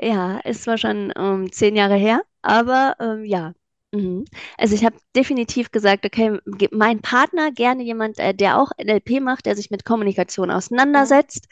Ja, 0.00 0.40
es 0.44 0.66
war 0.66 0.76
schon 0.78 1.12
ähm, 1.16 1.50
zehn 1.52 1.74
Jahre 1.76 1.96
her, 1.96 2.22
aber 2.42 2.96
ähm, 3.00 3.24
ja. 3.24 3.54
Mhm. 3.92 4.24
Also 4.58 4.74
ich 4.74 4.84
habe 4.84 4.96
definitiv 5.14 5.70
gesagt, 5.70 6.04
okay, 6.04 6.38
mein 6.72 7.00
Partner, 7.00 7.50
gerne 7.52 7.82
jemand, 7.82 8.18
äh, 8.18 8.34
der 8.34 8.60
auch 8.60 8.72
NLP 8.76 9.20
macht, 9.20 9.46
der 9.46 9.56
sich 9.56 9.70
mit 9.70 9.84
Kommunikation 9.84 10.50
Mhm. 10.92 11.16
auseinandersetzt, 11.30 11.46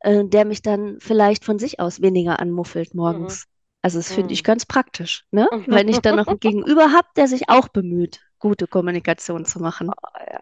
äh, 0.00 0.24
der 0.24 0.44
mich 0.44 0.62
dann 0.62 0.98
vielleicht 1.00 1.44
von 1.44 1.58
sich 1.58 1.78
aus 1.80 2.00
weniger 2.02 2.40
anmuffelt 2.40 2.94
Mhm. 3.06 3.34
morgens. 3.34 3.46
Also 3.82 3.98
das 3.98 4.12
finde 4.12 4.34
ich 4.34 4.42
Mhm. 4.42 4.44
ganz 4.44 4.66
praktisch, 4.66 5.24
ne? 5.30 5.48
Wenn 5.66 5.88
ich 5.88 6.00
dann 6.02 6.16
noch 6.16 6.28
ein 6.30 6.38
Gegenüber 6.40 6.92
habe, 6.92 7.08
der 7.16 7.28
sich 7.28 7.48
auch 7.48 7.68
bemüht, 7.68 8.20
gute 8.38 8.66
Kommunikation 8.66 9.44
zu 9.44 9.60
machen. 9.60 9.90
Ah, 9.90 10.24
ja. 10.32 10.40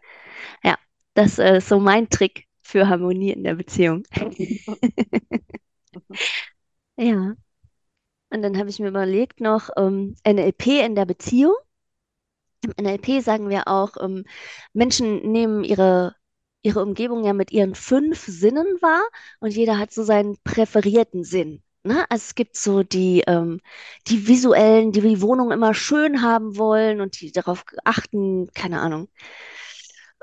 Ja, 0.65 0.79
das 1.15 1.39
äh, 1.39 1.59
ist 1.59 1.69
so 1.69 1.81
mein 1.81 2.09
Trick 2.11 2.47
für 2.63 2.89
Harmonie 2.89 3.33
in 3.33 3.45
der 3.45 3.55
Beziehung. 3.55 4.05
Ja. 6.97 7.37
Und 8.31 8.43
dann 8.43 8.59
habe 8.59 8.71
ich 8.71 8.79
mir 8.79 8.89
überlegt 8.89 9.41
noch 9.41 9.71
ähm, 9.77 10.17
NLP 10.25 10.85
in 10.85 10.95
der 10.95 11.07
Beziehung. 11.07 11.55
Im 12.65 12.73
NLP 12.85 13.21
sagen 13.23 13.49
wir 13.49 13.69
auch, 13.69 13.97
ähm, 14.01 14.25
Menschen 14.73 15.31
nehmen 15.33 15.65
ihre, 15.65 16.15
ihre 16.63 16.83
Umgebung 16.83 17.25
ja 17.25 17.33
mit 17.33 17.51
ihren 17.53 17.75
fünf 17.75 18.25
Sinnen 18.27 18.67
wahr 18.83 19.03
und 19.41 19.51
jeder 19.55 19.79
hat 19.79 19.93
so 19.93 20.03
seinen 20.05 20.37
präferierten 20.45 21.25
Sinn. 21.25 21.63
Ne? 21.87 22.05
Also 22.11 22.25
es 22.25 22.35
gibt 22.35 22.57
so 22.57 22.83
die, 22.83 23.23
ähm, 23.27 23.61
die 24.09 24.27
visuellen, 24.29 24.93
die 24.93 25.01
die 25.01 25.23
Wohnung 25.23 25.53
immer 25.53 25.73
schön 25.75 26.23
haben 26.23 26.57
wollen 26.57 27.01
und 27.01 27.21
die 27.21 27.33
darauf 27.33 27.65
achten, 27.85 28.49
keine 28.55 28.81
Ahnung, 28.81 29.09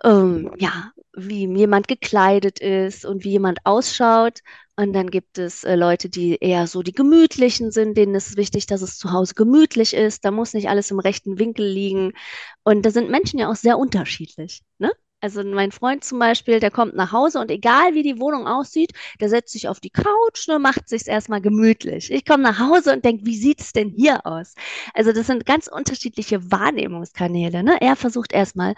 ähm, 0.03 0.51
ja, 0.57 0.91
wie 1.15 1.45
jemand 1.55 1.87
gekleidet 1.87 2.59
ist 2.59 3.05
und 3.05 3.23
wie 3.23 3.31
jemand 3.31 3.59
ausschaut. 3.65 4.39
Und 4.75 4.93
dann 4.93 5.09
gibt 5.11 5.37
es 5.37 5.63
äh, 5.63 5.75
Leute, 5.75 6.09
die 6.09 6.37
eher 6.41 6.65
so 6.67 6.81
die 6.81 6.93
gemütlichen 6.93 7.71
sind, 7.71 7.95
denen 7.95 8.15
ist 8.15 8.31
es 8.31 8.37
wichtig, 8.37 8.65
dass 8.65 8.81
es 8.81 8.97
zu 8.97 9.11
Hause 9.11 9.35
gemütlich 9.35 9.93
ist. 9.93 10.25
Da 10.25 10.31
muss 10.31 10.53
nicht 10.53 10.69
alles 10.69 10.91
im 10.91 10.99
rechten 10.99 11.37
Winkel 11.39 11.65
liegen. 11.67 12.13
Und 12.63 12.85
da 12.85 12.91
sind 12.91 13.09
Menschen 13.11 13.39
ja 13.39 13.49
auch 13.51 13.55
sehr 13.55 13.77
unterschiedlich, 13.77 14.63
ne? 14.79 14.91
Also 15.23 15.41
mein 15.41 15.71
Freund 15.71 16.03
zum 16.03 16.19
Beispiel, 16.19 16.59
der 16.59 16.69
kommt 16.69 16.95
nach 16.95 17.13
Hause 17.13 17.39
und 17.39 17.49
egal 17.49 17.93
wie 17.93 18.03
die 18.03 18.19
Wohnung 18.19 18.45
aussieht, 18.45 18.91
der 19.21 19.29
setzt 19.29 19.53
sich 19.53 19.69
auf 19.69 19.79
die 19.79 19.89
Couch, 19.89 20.49
ne, 20.49 20.59
macht 20.59 20.89
sich's 20.89 21.07
erstmal 21.07 21.39
gemütlich. 21.39 22.11
Ich 22.11 22.25
komme 22.25 22.43
nach 22.43 22.59
Hause 22.59 22.91
und 22.91 23.05
denke, 23.05 23.25
wie 23.25 23.37
sieht's 23.37 23.71
denn 23.71 23.87
hier 23.89 24.25
aus? 24.25 24.53
Also 24.93 25.13
das 25.13 25.27
sind 25.27 25.45
ganz 25.45 25.67
unterschiedliche 25.67 26.51
Wahrnehmungskanäle, 26.51 27.63
ne? 27.63 27.77
Er 27.79 27.95
versucht 27.95 28.33
erstmal 28.33 28.73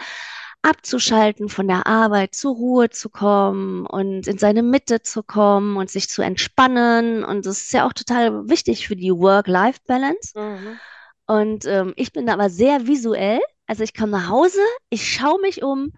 abzuschalten 0.61 1.49
von 1.49 1.67
der 1.67 1.87
Arbeit, 1.87 2.35
zur 2.35 2.53
Ruhe 2.53 2.91
zu 2.91 3.09
kommen 3.09 3.87
und 3.87 4.27
in 4.27 4.37
seine 4.37 4.61
Mitte 4.61 5.01
zu 5.01 5.23
kommen 5.23 5.77
und 5.77 5.89
sich 5.89 6.09
zu 6.09 6.21
entspannen. 6.21 7.23
Und 7.23 7.47
das 7.47 7.57
ist 7.63 7.73
ja 7.73 7.87
auch 7.87 7.93
total 7.93 8.47
wichtig 8.47 8.87
für 8.87 8.95
die 8.95 9.11
Work-Life-Balance. 9.11 10.39
Mhm. 10.39 10.79
Und 11.25 11.65
ähm, 11.65 11.93
ich 11.95 12.13
bin 12.13 12.29
aber 12.29 12.51
sehr 12.51 12.85
visuell. 12.85 13.39
Also 13.65 13.81
ich 13.81 13.95
komme 13.95 14.11
nach 14.11 14.29
Hause, 14.29 14.59
ich 14.91 15.11
schaue 15.11 15.41
mich 15.41 15.63
um, 15.63 15.91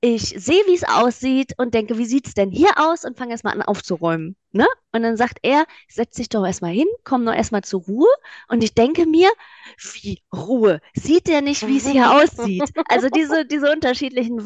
ich 0.00 0.28
sehe, 0.38 0.62
wie 0.66 0.74
es 0.74 0.84
aussieht 0.84 1.54
und 1.58 1.74
denke, 1.74 1.98
wie 1.98 2.04
sieht 2.06 2.28
es 2.28 2.34
denn 2.34 2.50
hier 2.50 2.70
aus 2.76 3.04
und 3.04 3.16
fange 3.18 3.32
erstmal 3.32 3.54
an 3.54 3.62
aufzuräumen. 3.62 4.36
Ne? 4.52 4.66
Und 4.92 5.02
dann 5.02 5.16
sagt 5.16 5.38
er, 5.42 5.66
setz 5.88 6.16
dich 6.16 6.28
doch 6.28 6.44
erstmal 6.46 6.72
hin, 6.72 6.86
komm 7.04 7.26
doch 7.26 7.34
erstmal 7.34 7.64
zur 7.64 7.82
Ruhe. 7.82 8.08
Und 8.48 8.62
ich 8.62 8.74
denke 8.74 9.06
mir, 9.06 9.28
wie 10.02 10.22
Ruhe? 10.34 10.80
Sieht 10.94 11.26
der 11.26 11.42
nicht, 11.42 11.66
wie 11.66 11.78
es 11.78 11.88
hier 11.88 12.10
aussieht? 12.12 12.70
Also 12.88 13.08
diese, 13.10 13.44
diese 13.46 13.70
unterschiedlichen 13.72 14.44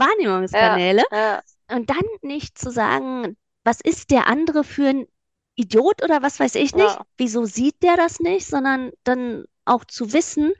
Ja, 0.52 0.78
Wahrnehmungskanäle. 0.78 1.02
ja, 1.10 1.42
Und 1.70 1.90
dann 1.90 2.02
nicht 2.22 2.58
zu 2.58 2.70
sagen, 2.70 3.36
was 3.64 3.80
ist 3.80 4.10
der 4.10 4.26
andere 4.28 4.64
für 4.64 4.88
ein 4.88 5.06
Idiot 5.56 6.02
oder 6.02 6.22
was 6.22 6.40
weiß 6.40 6.54
ich 6.56 6.74
nicht? 6.74 6.98
ja. 6.98 7.04
Wieso 7.18 7.44
sieht 7.44 7.82
der 7.82 7.96
das 7.96 8.20
nicht? 8.20 8.46
Sondern 8.46 8.90
dann 9.04 9.44
auch 9.64 9.84
zu 9.84 10.12
wissen, 10.12 10.52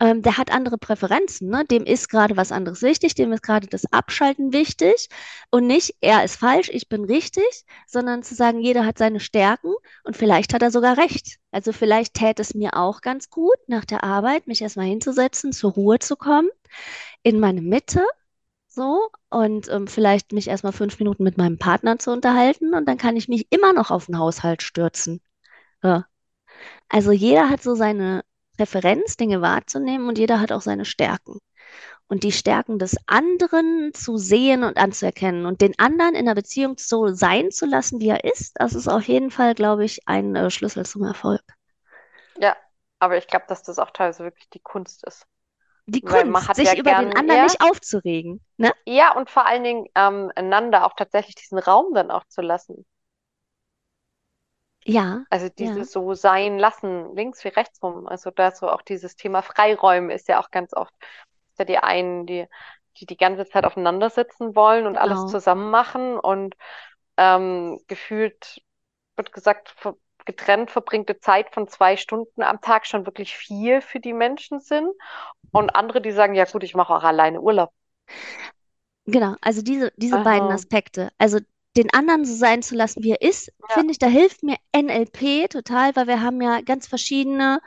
ähm, 0.00 0.22
der 0.22 0.38
hat 0.38 0.52
andere 0.52 0.78
Präferenzen, 0.78 1.48
ne? 1.48 1.64
Dem 1.64 1.84
ist 1.84 2.08
gerade 2.08 2.36
was 2.36 2.52
anderes 2.52 2.82
wichtig, 2.82 3.14
dem 3.14 3.32
ist 3.32 3.42
gerade 3.42 3.66
das 3.66 3.92
Abschalten 3.92 4.52
wichtig 4.52 5.08
und 5.50 5.66
nicht, 5.66 5.96
er 6.00 6.24
ist 6.24 6.36
falsch, 6.36 6.70
ich 6.72 6.88
bin 6.88 7.04
richtig, 7.04 7.64
sondern 7.86 8.22
zu 8.22 8.34
sagen, 8.34 8.60
jeder 8.60 8.86
hat 8.86 8.98
seine 8.98 9.20
Stärken 9.20 9.72
und 10.04 10.16
vielleicht 10.16 10.54
hat 10.54 10.62
er 10.62 10.70
sogar 10.70 10.96
recht. 10.98 11.38
Also 11.52 11.72
vielleicht 11.72 12.14
täte 12.14 12.42
es 12.42 12.54
mir 12.54 12.76
auch 12.76 13.00
ganz 13.00 13.30
gut, 13.30 13.56
nach 13.66 13.84
der 13.84 14.04
Arbeit 14.04 14.46
mich 14.46 14.62
erstmal 14.62 14.86
hinzusetzen, 14.86 15.52
zur 15.52 15.72
Ruhe 15.72 15.98
zu 15.98 16.16
kommen, 16.16 16.48
in 17.22 17.40
meine 17.40 17.62
Mitte, 17.62 18.04
so, 18.68 19.08
und 19.30 19.68
ähm, 19.68 19.88
vielleicht 19.88 20.32
mich 20.32 20.48
erstmal 20.48 20.72
fünf 20.72 20.98
Minuten 21.00 21.24
mit 21.24 21.36
meinem 21.36 21.58
Partner 21.58 21.98
zu 21.98 22.12
unterhalten 22.12 22.74
und 22.74 22.86
dann 22.86 22.98
kann 22.98 23.16
ich 23.16 23.28
mich 23.28 23.46
immer 23.50 23.72
noch 23.72 23.90
auf 23.90 24.06
den 24.06 24.18
Haushalt 24.18 24.62
stürzen. 24.62 25.20
Ja. 25.82 26.06
Also 26.88 27.12
jeder 27.12 27.48
hat 27.50 27.62
so 27.62 27.74
seine 27.74 28.22
Präferenz, 28.66 29.16
Dinge 29.16 29.40
wahrzunehmen 29.40 30.08
und 30.08 30.18
jeder 30.18 30.40
hat 30.40 30.52
auch 30.52 30.60
seine 30.62 30.84
Stärken. 30.84 31.38
und 32.08 32.24
die 32.24 32.32
Stärken 32.32 32.78
des 32.78 32.96
anderen 33.06 33.92
zu 33.94 34.18
sehen 34.18 34.64
und 34.64 34.78
anzuerkennen 34.78 35.46
und 35.46 35.60
den 35.62 35.78
anderen 35.78 36.14
in 36.14 36.26
der 36.26 36.34
Beziehung 36.34 36.76
so 36.78 37.08
sein 37.08 37.50
zu 37.52 37.66
lassen, 37.66 38.00
wie 38.00 38.08
er 38.10 38.24
ist, 38.24 38.54
das 38.60 38.74
ist 38.74 38.88
auf 38.88 39.04
jeden 39.08 39.30
Fall, 39.30 39.54
glaube 39.54 39.84
ich, 39.84 40.08
ein 40.08 40.36
äh, 40.36 40.50
Schlüssel 40.50 40.86
zum 40.86 41.04
Erfolg. 41.04 41.42
Ja, 42.34 42.56
aber 42.98 43.18
ich 43.18 43.26
glaube, 43.28 43.46
dass 43.48 43.62
das 43.62 43.78
auch 43.78 43.90
teilweise 43.92 44.24
wirklich 44.24 44.48
die 44.50 44.60
Kunst 44.60 45.04
ist. 45.06 45.26
Die 45.86 46.02
Weil 46.02 46.24
Kunst, 46.24 46.48
hat 46.48 46.58
sich 46.58 46.72
ja 46.72 46.74
über 46.74 46.94
den 46.94 47.10
gern, 47.10 47.12
anderen 47.12 47.40
ja, 47.40 47.42
nicht 47.42 47.60
aufzuregen, 47.60 48.40
ne? 48.58 48.72
ja, 48.86 49.14
und 49.16 49.30
vor 49.30 49.46
allen 49.46 49.64
Dingen 49.64 49.86
ähm, 49.94 50.30
einander 50.36 50.84
auch 50.86 50.94
tatsächlich 50.94 51.34
diesen 51.36 51.58
Raum 51.58 51.94
dann 51.94 52.10
auch 52.10 52.24
zu 52.28 52.42
lassen. 52.42 52.86
Ja, 54.84 55.24
Also 55.28 55.48
ja, 55.58 55.70
dieses 55.70 55.92
so 55.92 56.14
sein 56.14 56.58
lassen, 56.58 57.14
links 57.14 57.44
wie 57.44 57.48
rechts 57.48 57.82
rum. 57.82 58.06
Also 58.08 58.30
da 58.30 58.50
so 58.52 58.68
auch 58.70 58.82
dieses 58.82 59.16
Thema 59.16 59.42
Freiräume 59.42 60.12
ist 60.14 60.28
ja 60.28 60.40
auch 60.42 60.50
ganz 60.50 60.74
oft, 60.74 60.92
ist 61.50 61.58
ja 61.58 61.64
die 61.64 61.78
einen, 61.78 62.26
die, 62.26 62.46
die 62.98 63.06
die 63.06 63.16
ganze 63.16 63.46
Zeit 63.46 63.64
aufeinander 63.64 64.10
sitzen 64.10 64.56
wollen 64.56 64.86
und 64.86 64.96
alles 64.98 65.20
genau. 65.20 65.26
zusammen 65.26 65.70
machen 65.70 66.18
und 66.18 66.56
ähm, 67.16 67.80
gefühlt 67.88 68.62
wird 69.16 69.32
gesagt, 69.32 69.76
getrennt 70.26 70.70
verbringte 70.70 71.18
Zeit 71.20 71.52
von 71.54 71.68
zwei 71.68 71.96
Stunden 71.96 72.42
am 72.42 72.60
Tag 72.60 72.86
schon 72.86 73.06
wirklich 73.06 73.36
viel 73.36 73.80
für 73.82 74.00
die 74.00 74.12
Menschen 74.14 74.60
sind. 74.60 74.90
Und 75.52 75.70
andere, 75.70 76.00
die 76.02 76.12
sagen, 76.12 76.34
ja 76.34 76.44
gut, 76.46 76.64
ich 76.64 76.74
mache 76.74 76.94
auch 76.94 77.04
alleine 77.04 77.40
Urlaub. 77.40 77.72
Genau, 79.06 79.34
also 79.40 79.62
diese, 79.62 79.92
diese 79.96 80.18
beiden 80.20 80.50
Aha, 80.50 80.52
Aspekte. 80.52 81.10
Also 81.18 81.38
den 81.76 81.92
anderen 81.92 82.24
so 82.24 82.34
sein 82.34 82.62
zu 82.62 82.74
lassen, 82.74 83.02
wie 83.02 83.12
er 83.12 83.22
ist, 83.22 83.52
ja, 83.68 83.74
finde 83.74 83.92
ich, 83.92 83.98
da 83.98 84.06
hilft 84.06 84.42
mir 84.42 84.56
NLP 84.76 85.48
total, 85.50 85.94
weil 85.94 86.06
wir 86.06 86.20
haben 86.20 86.40
ja 86.40 86.60
ganz 86.62 86.86
verschiedene 86.86 87.60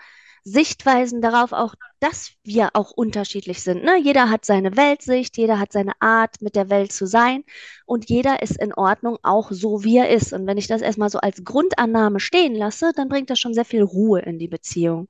Sichtweisen 0.46 1.22
darauf, 1.22 1.54
auch 1.54 1.74
dass 2.02 2.34
wir 2.44 2.72
auch 2.74 2.92
unterschiedlich 2.92 3.64
sind. 3.64 3.84
Ne? 3.84 3.98
Jeder 3.98 4.30
hat 4.30 4.44
seine 4.44 4.76
Weltsicht, 4.76 5.38
jeder 5.38 5.58
hat 5.58 5.72
seine 5.72 5.94
Art, 6.02 6.42
mit 6.42 6.56
der 6.58 6.70
Welt 6.70 6.92
zu 6.92 7.08
sein 7.08 7.46
und 7.86 8.10
jeder 8.10 8.42
ist 8.42 8.58
in 8.62 8.74
Ordnung, 8.74 9.18
auch 9.24 9.52
so 9.52 9.86
wie 9.86 9.98
er 9.98 10.10
ist. 10.10 10.34
Und 10.34 10.46
wenn 10.46 10.58
ich 10.58 10.68
das 10.68 10.82
erstmal 10.82 11.10
so 11.10 11.20
als 11.20 11.46
Grundannahme 11.46 12.20
stehen 12.20 12.56
lasse, 12.56 12.92
dann 12.94 13.08
bringt 13.08 13.30
das 13.30 13.40
schon 13.40 13.54
sehr 13.54 13.64
viel 13.64 13.84
Ruhe 13.84 14.20
in 14.20 14.38
die 14.38 14.50
Beziehung. 14.50 15.08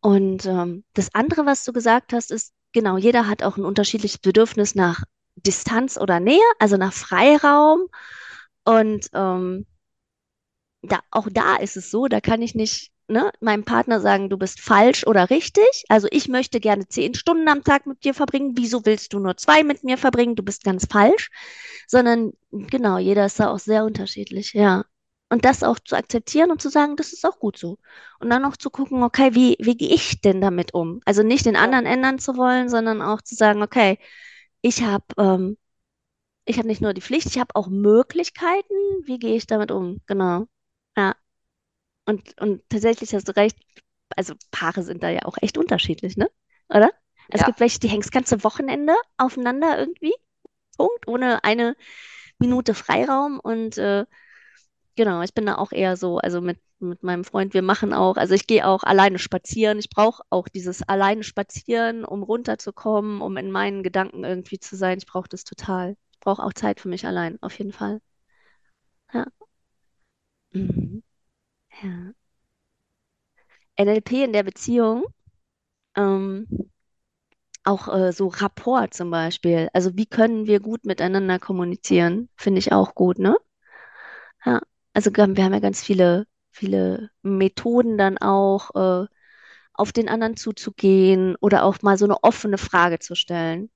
Und 0.00 0.46
ähm, 0.46 0.84
das 0.94 1.12
andere, 1.12 1.44
was 1.44 1.64
du 1.64 1.72
gesagt 1.72 2.12
hast, 2.12 2.30
ist, 2.30 2.52
genau, 2.72 2.96
jeder 2.98 3.26
hat 3.26 3.42
auch 3.42 3.56
ein 3.56 3.64
unterschiedliches 3.64 4.18
Bedürfnis 4.18 4.76
nach 4.76 5.02
Distanz 5.36 5.96
oder 5.96 6.20
Nähe, 6.20 6.40
also 6.58 6.76
nach 6.76 6.92
Freiraum. 6.92 7.88
Und 8.64 9.08
ähm, 9.14 9.66
da, 10.82 11.00
auch 11.10 11.28
da 11.30 11.56
ist 11.56 11.76
es 11.76 11.90
so, 11.90 12.06
da 12.06 12.20
kann 12.20 12.42
ich 12.42 12.54
nicht, 12.54 12.92
ne, 13.08 13.30
meinem 13.40 13.64
Partner 13.64 14.00
sagen, 14.00 14.30
du 14.30 14.38
bist 14.38 14.60
falsch 14.60 15.06
oder 15.06 15.30
richtig. 15.30 15.84
Also 15.88 16.08
ich 16.10 16.28
möchte 16.28 16.60
gerne 16.60 16.88
zehn 16.88 17.14
Stunden 17.14 17.48
am 17.48 17.64
Tag 17.64 17.86
mit 17.86 18.04
dir 18.04 18.14
verbringen. 18.14 18.52
Wieso 18.56 18.84
willst 18.86 19.12
du 19.12 19.18
nur 19.18 19.36
zwei 19.36 19.62
mit 19.62 19.84
mir 19.84 19.98
verbringen? 19.98 20.36
Du 20.36 20.42
bist 20.42 20.64
ganz 20.64 20.86
falsch. 20.90 21.30
Sondern 21.86 22.32
genau, 22.50 22.98
jeder 22.98 23.26
ist 23.26 23.40
da 23.40 23.50
auch 23.50 23.58
sehr 23.58 23.84
unterschiedlich, 23.84 24.52
ja. 24.54 24.84
Und 25.32 25.44
das 25.44 25.62
auch 25.62 25.78
zu 25.78 25.96
akzeptieren 25.96 26.50
und 26.50 26.60
zu 26.60 26.70
sagen, 26.70 26.96
das 26.96 27.12
ist 27.12 27.24
auch 27.24 27.38
gut 27.38 27.56
so. 27.56 27.78
Und 28.18 28.30
dann 28.30 28.44
auch 28.44 28.56
zu 28.56 28.68
gucken, 28.68 29.04
okay, 29.04 29.32
wie, 29.32 29.56
wie 29.60 29.76
gehe 29.76 29.94
ich 29.94 30.20
denn 30.20 30.40
damit 30.40 30.74
um? 30.74 31.00
Also 31.04 31.22
nicht 31.22 31.46
den 31.46 31.54
anderen 31.54 31.86
ändern 31.86 32.18
zu 32.18 32.36
wollen, 32.36 32.68
sondern 32.68 33.00
auch 33.00 33.22
zu 33.22 33.36
sagen, 33.36 33.62
okay, 33.62 33.98
ich 34.62 34.82
habe 34.82 35.04
ähm, 35.18 35.56
ich 36.44 36.58
habe 36.58 36.68
nicht 36.68 36.80
nur 36.82 36.94
die 36.94 37.00
Pflicht, 37.00 37.26
ich 37.26 37.38
habe 37.38 37.54
auch 37.54 37.68
Möglichkeiten. 37.68 38.74
Wie 39.04 39.18
gehe 39.18 39.36
ich 39.36 39.46
damit 39.46 39.70
um? 39.70 40.00
Genau. 40.06 40.46
Ja. 40.96 41.14
Und, 42.06 42.40
und 42.40 42.68
tatsächlich 42.68 43.14
hast 43.14 43.28
du 43.28 43.36
recht, 43.36 43.56
also 44.16 44.34
Paare 44.50 44.82
sind 44.82 45.02
da 45.02 45.10
ja 45.10 45.22
auch 45.24 45.36
echt 45.40 45.58
unterschiedlich, 45.58 46.16
ne? 46.16 46.30
Oder? 46.68 46.90
Es 47.28 47.40
ja, 47.40 47.46
gibt 47.46 47.60
welche, 47.60 47.78
die 47.78 47.88
hängen 47.88 48.02
das 48.02 48.10
ganze 48.10 48.42
Wochenende 48.42 48.94
aufeinander 49.16 49.78
irgendwie. 49.78 50.14
Punkt, 50.76 51.06
ohne 51.06 51.44
eine 51.44 51.76
Minute 52.38 52.74
Freiraum. 52.74 53.38
Und 53.40 53.78
äh, 53.78 54.06
genau, 54.96 55.22
ich 55.22 55.34
bin 55.34 55.46
da 55.46 55.56
auch 55.56 55.72
eher 55.72 55.96
so, 55.96 56.18
also 56.18 56.40
mit, 56.40 56.58
mit 56.80 57.02
meinem 57.02 57.24
Freund, 57.24 57.54
wir 57.54 57.62
machen 57.62 57.92
auch, 57.92 58.16
also 58.16 58.34
ich 58.34 58.46
gehe 58.46 58.66
auch 58.66 58.82
alleine 58.84 59.18
spazieren. 59.18 59.78
Ich 59.78 59.90
brauche 59.90 60.22
auch 60.30 60.48
dieses 60.48 60.82
alleine 60.88 61.22
spazieren, 61.24 62.04
um 62.04 62.22
runterzukommen, 62.22 63.20
um 63.20 63.36
in 63.36 63.50
meinen 63.50 63.82
Gedanken 63.82 64.24
irgendwie 64.24 64.58
zu 64.58 64.76
sein. 64.76 64.98
Ich 64.98 65.06
brauche 65.06 65.28
das 65.28 65.44
total. 65.44 65.96
Ich 66.12 66.20
brauche 66.20 66.42
auch 66.42 66.52
Zeit 66.52 66.80
für 66.80 66.88
mich 66.88 67.06
allein, 67.06 67.38
auf 67.42 67.58
jeden 67.58 67.72
Fall. 67.72 68.00
Ja. 69.12 69.24
Mhm. 70.54 71.02
Ja. 71.82 72.14
NLP 73.78 74.24
in 74.24 74.32
der 74.32 74.42
Beziehung, 74.44 75.04
ähm, 75.96 76.46
auch 77.64 77.88
äh, 77.88 78.12
so 78.12 78.28
Rapport 78.28 78.92
zum 78.94 79.10
Beispiel. 79.10 79.68
Also 79.72 79.96
wie 79.96 80.04
können 80.06 80.46
wir 80.46 80.60
gut 80.60 80.84
miteinander 80.84 81.38
kommunizieren, 81.38 82.28
finde 82.36 82.58
ich 82.58 82.72
auch 82.72 82.94
gut, 82.94 83.18
ne? 83.18 83.34
Ja. 84.44 84.60
Also 84.92 85.10
wir 85.14 85.22
haben 85.22 85.36
wir 85.36 85.44
haben 85.44 85.52
ja 85.54 85.60
ganz 85.60 85.82
viele, 85.82 86.26
viele 86.52 87.10
Methoden 87.22 87.98
dann 87.98 88.18
auch, 88.18 89.04
äh, 89.04 89.06
auf 89.74 89.92
den 89.92 90.08
anderen 90.08 90.36
zuzugehen 90.36 91.36
oder 91.40 91.64
auch 91.64 91.82
mal 91.82 91.98
so 91.98 92.04
eine 92.06 92.22
offene 92.24 92.58
Frage 92.58 92.98
zu 93.00 93.14
stellen. 93.16 93.70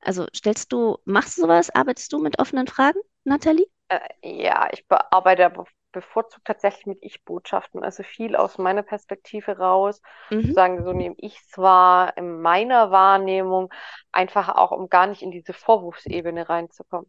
Also 0.00 0.26
stellst 0.36 0.72
du, 0.72 0.98
machst 1.06 1.38
du 1.38 1.42
sowas? 1.42 1.70
Arbeitest 1.70 2.12
du 2.12 2.20
mit 2.20 2.38
offenen 2.40 2.68
Fragen, 2.68 3.00
Nathalie? 3.24 3.66
äh, 3.88 4.00
ja, 4.22 4.68
ich 4.72 4.86
bearbeite 4.88 5.44
aber 5.46 5.66
bevorzugt 5.92 6.46
tatsächlich 6.46 6.86
mit 6.86 6.98
Ich-Botschaften, 7.02 7.84
also 7.84 8.02
viel 8.02 8.34
aus 8.36 8.56
meiner 8.58 8.82
Perspektive 8.82 9.58
raus, 9.58 10.00
zu 10.40 10.50
Mhm. 10.50 10.52
sagen, 10.52 10.84
so 10.84 10.92
nehme 10.94 11.14
ich 11.18 11.38
es 11.38 11.58
wahr, 11.58 12.16
in 12.16 12.40
meiner 12.40 12.90
Wahrnehmung, 12.90 13.72
einfach 14.10 14.48
auch, 14.48 14.70
um 14.72 14.88
gar 14.88 15.06
nicht 15.06 15.20
in 15.22 15.30
diese 15.30 15.52
Vorwurfsebene 15.52 16.48
reinzukommen. 16.48 17.08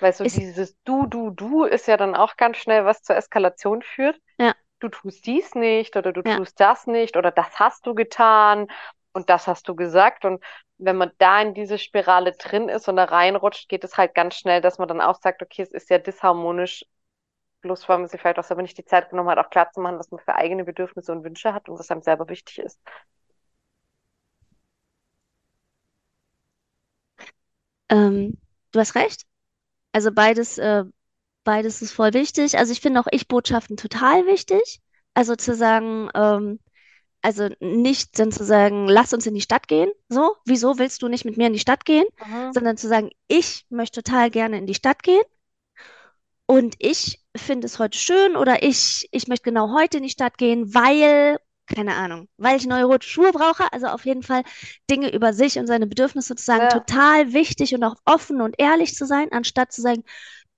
Weil 0.00 0.12
so 0.12 0.24
Ist, 0.24 0.36
dieses 0.36 0.76
Du, 0.84 1.06
Du, 1.06 1.30
Du 1.30 1.64
ist 1.64 1.86
ja 1.86 1.96
dann 1.96 2.14
auch 2.14 2.36
ganz 2.36 2.58
schnell, 2.58 2.84
was 2.84 3.02
zur 3.02 3.16
Eskalation 3.16 3.82
führt. 3.82 4.20
ja, 4.38 4.54
Du 4.80 4.88
tust 4.88 5.26
dies 5.26 5.54
nicht 5.54 5.96
oder 5.96 6.12
du 6.12 6.22
ja. 6.24 6.36
tust 6.36 6.60
das 6.60 6.86
nicht 6.86 7.16
oder 7.16 7.32
das 7.32 7.58
hast 7.58 7.86
du 7.86 7.94
getan 7.94 8.68
und 9.12 9.30
das 9.30 9.46
hast 9.48 9.68
du 9.68 9.74
gesagt. 9.76 10.24
Und 10.24 10.42
wenn 10.78 10.96
man 10.96 11.10
da 11.18 11.42
in 11.42 11.54
diese 11.54 11.78
Spirale 11.78 12.32
drin 12.32 12.68
ist 12.68 12.88
und 12.88 12.96
da 12.96 13.04
reinrutscht, 13.04 13.68
geht 13.68 13.84
es 13.84 13.96
halt 13.96 14.14
ganz 14.14 14.36
schnell, 14.36 14.60
dass 14.60 14.78
man 14.78 14.88
dann 14.88 15.00
auch 15.00 15.20
sagt, 15.20 15.42
okay, 15.42 15.62
es 15.62 15.72
ist 15.72 15.90
ja 15.90 15.98
disharmonisch, 15.98 16.84
bloß 17.62 17.88
weil 17.88 17.98
man 17.98 18.08
sich 18.08 18.20
vielleicht 18.20 18.38
auch 18.40 18.44
selber 18.44 18.62
nicht 18.62 18.78
die 18.78 18.84
Zeit 18.86 19.10
genommen 19.10 19.30
hat, 19.30 19.38
auch 19.38 19.50
klar 19.50 19.70
zu 19.72 19.80
machen, 19.80 19.98
was 19.98 20.10
man 20.10 20.20
für 20.20 20.34
eigene 20.36 20.64
Bedürfnisse 20.64 21.12
und 21.12 21.24
Wünsche 21.24 21.54
hat 21.54 21.68
und 21.68 21.78
was 21.78 21.90
einem 21.90 22.02
selber 22.02 22.28
wichtig 22.28 22.60
ist. 22.60 22.80
Ähm, 27.90 28.38
du 28.72 28.80
hast 28.80 28.94
recht. 28.94 29.26
Also 29.92 30.12
beides, 30.12 30.58
äh, 30.58 30.84
beides 31.44 31.82
ist 31.82 31.92
voll 31.92 32.14
wichtig. 32.14 32.58
Also 32.58 32.72
ich 32.72 32.80
finde 32.80 33.00
auch 33.00 33.06
Ich-Botschaften 33.10 33.76
total 33.76 34.26
wichtig. 34.26 34.80
Also 35.14 35.34
zu 35.34 35.54
sagen, 35.54 36.10
ähm, 36.14 36.60
also 37.22 37.48
nicht 37.60 38.18
dann 38.18 38.30
zu 38.30 38.44
sagen, 38.44 38.86
lass 38.86 39.12
uns 39.12 39.26
in 39.26 39.34
die 39.34 39.40
Stadt 39.40 39.66
gehen. 39.66 39.90
So, 40.08 40.36
wieso 40.44 40.78
willst 40.78 41.02
du 41.02 41.08
nicht 41.08 41.24
mit 41.24 41.36
mir 41.36 41.48
in 41.48 41.52
die 41.52 41.58
Stadt 41.58 41.84
gehen? 41.84 42.06
Mhm. 42.24 42.52
Sondern 42.52 42.76
zu 42.76 42.88
sagen, 42.88 43.10
ich 43.26 43.66
möchte 43.70 44.02
total 44.02 44.30
gerne 44.30 44.58
in 44.58 44.66
die 44.66 44.74
Stadt 44.74 45.02
gehen 45.02 45.22
und 46.50 46.76
ich 46.78 47.20
finde 47.36 47.66
es 47.66 47.78
heute 47.78 47.98
schön 47.98 48.34
oder 48.34 48.62
ich, 48.62 49.06
ich 49.12 49.28
möchte 49.28 49.44
genau 49.44 49.76
heute 49.78 49.98
in 49.98 50.02
die 50.02 50.10
Stadt 50.10 50.38
gehen, 50.38 50.74
weil, 50.74 51.38
keine 51.68 51.94
Ahnung, 51.96 52.28
weil 52.38 52.56
ich 52.56 52.66
neue 52.66 52.84
rote 52.84 53.06
Schuhe 53.06 53.32
brauche. 53.32 53.72
Also 53.72 53.86
auf 53.88 54.04
jeden 54.06 54.22
Fall 54.22 54.42
Dinge 54.90 55.12
über 55.14 55.32
sich 55.32 55.58
und 55.58 55.66
seine 55.66 55.86
Bedürfnisse 55.86 56.28
sozusagen 56.28 56.68
Ja, 56.68 56.68
total 56.68 57.32
wichtig 57.32 57.74
und 57.74 57.84
auch 57.84 57.96
offen 58.04 58.40
und 58.40 58.54
ehrlich 58.58 58.94
zu 58.94 59.06
sein, 59.06 59.28
anstatt 59.32 59.72
zu 59.72 59.82
sagen, 59.82 60.04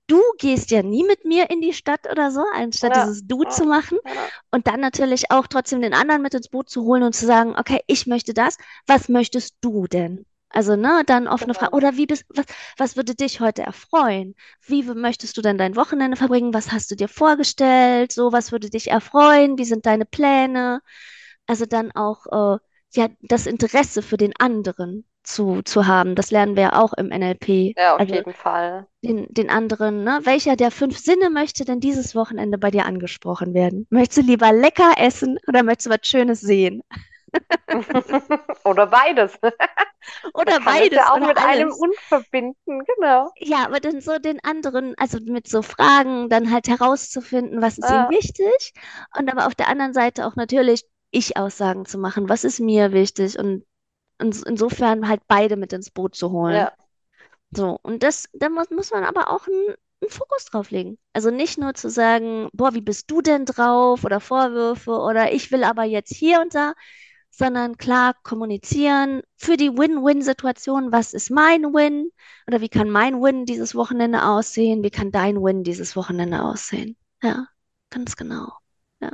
du 0.07 0.21
gehst 0.39 0.71
ja 0.71 0.83
nie 0.83 1.03
mit 1.03 1.25
mir 1.25 1.49
in 1.49 1.61
die 1.61 1.73
Stadt 1.73 2.09
oder 2.11 2.31
so, 2.31 2.43
anstatt 2.55 2.95
ja, 2.95 2.97
dieses 2.97 3.27
Du 3.27 3.43
ja, 3.43 3.45
zu 3.45 3.65
machen 3.65 3.99
und 4.51 4.67
dann 4.67 4.79
natürlich 4.81 5.31
auch 5.31 5.47
trotzdem 5.47 5.81
den 5.81 5.93
anderen 5.93 6.21
mit 6.21 6.33
ins 6.33 6.49
Boot 6.49 6.69
zu 6.69 6.83
holen 6.83 7.03
und 7.03 7.15
zu 7.15 7.25
sagen, 7.25 7.55
okay, 7.57 7.81
ich 7.87 8.07
möchte 8.07 8.33
das, 8.33 8.57
was 8.87 9.09
möchtest 9.09 9.55
du 9.61 9.87
denn? 9.87 10.25
Also, 10.53 10.75
ne, 10.75 11.03
dann 11.05 11.27
offene 11.27 11.53
Frage. 11.53 11.71
genau. 11.71 11.77
Oder 11.77 11.97
wie 11.97 12.05
bist, 12.05 12.25
was, 12.29 12.45
was 12.77 12.95
würde 12.97 13.15
dich 13.15 13.39
heute 13.39 13.63
erfreuen? 13.63 14.35
Wie 14.65 14.83
möchtest 14.83 15.37
du 15.37 15.41
denn 15.41 15.57
dein 15.57 15.75
Wochenende 15.75 16.17
verbringen? 16.17 16.53
Was 16.53 16.71
hast 16.71 16.91
du 16.91 16.95
dir 16.95 17.07
vorgestellt? 17.07 18.11
So, 18.11 18.31
was 18.33 18.51
würde 18.51 18.69
dich 18.69 18.89
erfreuen? 18.91 19.57
Wie 19.57 19.65
sind 19.65 19.85
deine 19.85 20.05
Pläne? 20.05 20.81
Also 21.47 21.65
dann 21.65 21.91
auch, 21.91 22.25
äh, 22.57 22.59
ja, 22.93 23.09
das 23.21 23.47
Interesse 23.47 24.01
für 24.01 24.17
den 24.17 24.33
anderen 24.39 25.05
zu, 25.23 25.61
zu 25.63 25.87
haben. 25.87 26.15
Das 26.15 26.31
lernen 26.31 26.55
wir 26.55 26.63
ja 26.63 26.73
auch 26.81 26.93
im 26.93 27.11
NLP. 27.11 27.77
Ja, 27.77 27.95
auf 27.97 27.99
Also 27.99 28.13
jeden 28.13 28.33
Fall. 28.33 28.87
den, 29.03 29.27
den 29.33 29.49
anderen, 29.49 30.03
ne? 30.03 30.19
Welcher 30.23 30.55
der 30.55 30.71
fünf 30.71 30.97
Sinne 30.99 31.29
möchte 31.29 31.65
denn 31.65 31.79
dieses 31.79 32.15
Wochenende 32.15 32.57
bei 32.57 32.71
dir 32.71 32.85
angesprochen 32.85 33.53
werden? 33.53 33.87
Möchtest 33.89 34.19
du 34.19 34.21
lieber 34.31 34.51
lecker 34.53 34.93
essen 34.97 35.39
oder 35.47 35.63
möchtest 35.63 35.87
du 35.87 35.91
was 35.91 35.99
Schönes 36.07 36.41
sehen? 36.41 36.83
Oder 38.65 38.87
beides. 38.87 39.37
Man 40.33 40.33
Oder 40.33 40.59
es 40.65 40.65
beides 40.65 41.11
ja 41.13 41.13
auch 41.13 41.21
mit 41.21 41.37
einem 41.39 41.71
alles. 41.71 41.73
Und 41.73 41.95
verbinden, 42.09 42.83
genau. 42.85 43.31
Ja, 43.39 43.65
aber 43.65 43.79
dann 43.79 44.01
so 44.01 44.19
den 44.19 44.39
anderen, 44.43 44.93
also 44.97 45.17
mit 45.19 45.47
so 45.47 45.61
Fragen 45.63 46.29
dann 46.29 46.51
halt 46.51 46.67
herauszufinden, 46.67 47.61
was 47.61 47.77
ist 47.77 47.89
ihm 47.89 48.07
Ja, 48.07 48.09
wichtig 48.09 48.73
und 49.17 49.31
aber 49.31 49.47
auf 49.47 49.55
der 49.55 49.67
anderen 49.67 49.93
Seite 49.93 50.27
auch 50.27 50.35
natürlich 50.35 50.85
Ich-Aussagen 51.11 51.85
zu 51.85 51.97
machen, 51.97 52.29
was 52.29 52.43
ist 52.43 52.59
mir 52.59 52.91
wichtig 52.93 53.39
und 53.39 53.65
ins, 54.19 54.43
insofern 54.43 55.07
halt 55.07 55.21
beide 55.27 55.57
mit 55.57 55.73
ins 55.73 55.91
Boot 55.91 56.15
zu 56.15 56.31
holen. 56.31 56.67
Ja, 56.67 56.75
So, 57.51 57.79
und 57.83 58.03
das, 58.03 58.29
da 58.33 58.49
muss, 58.49 58.69
muss 58.71 58.91
man 58.91 59.03
aber 59.05 59.31
auch 59.31 59.47
einen, 59.47 59.75
einen 60.01 60.11
Fokus 60.11 60.45
drauf 60.45 60.71
legen. 60.71 60.97
Also 61.13 61.31
nicht 61.31 61.57
nur 61.59 61.73
zu 61.75 61.89
sagen, 61.89 62.49
boah, 62.53 62.73
wie 62.75 62.81
bist 62.81 63.11
du 63.11 63.21
denn 63.21 63.45
drauf 63.45 64.03
oder 64.05 64.19
Vorwürfe 64.21 64.91
oder 64.91 65.33
ich 65.33 65.51
will 65.51 65.63
aber 65.63 65.83
jetzt 65.85 66.15
hier 66.15 66.41
und 66.41 66.55
da, 66.55 66.73
sondern 67.31 67.77
klar 67.77 68.13
kommunizieren 68.23 69.21
für 69.37 69.57
die 69.57 69.71
Win-Win-Situation. 69.71 70.91
Was 70.91 71.13
ist 71.13 71.31
mein 71.31 71.63
Win? 71.73 72.11
Oder 72.47 72.61
wie 72.61 72.69
kann 72.69 72.89
mein 72.89 73.21
Win 73.21 73.45
dieses 73.45 73.73
Wochenende 73.73 74.23
aussehen? 74.25 74.83
Wie 74.83 74.91
kann 74.91 75.11
dein 75.11 75.41
Win 75.41 75.63
dieses 75.63 75.95
Wochenende 75.95 76.43
aussehen? 76.43 76.97
Ja, 77.23 77.47
ganz 77.89 78.15
genau. 78.15 78.51
Ja. 78.99 79.11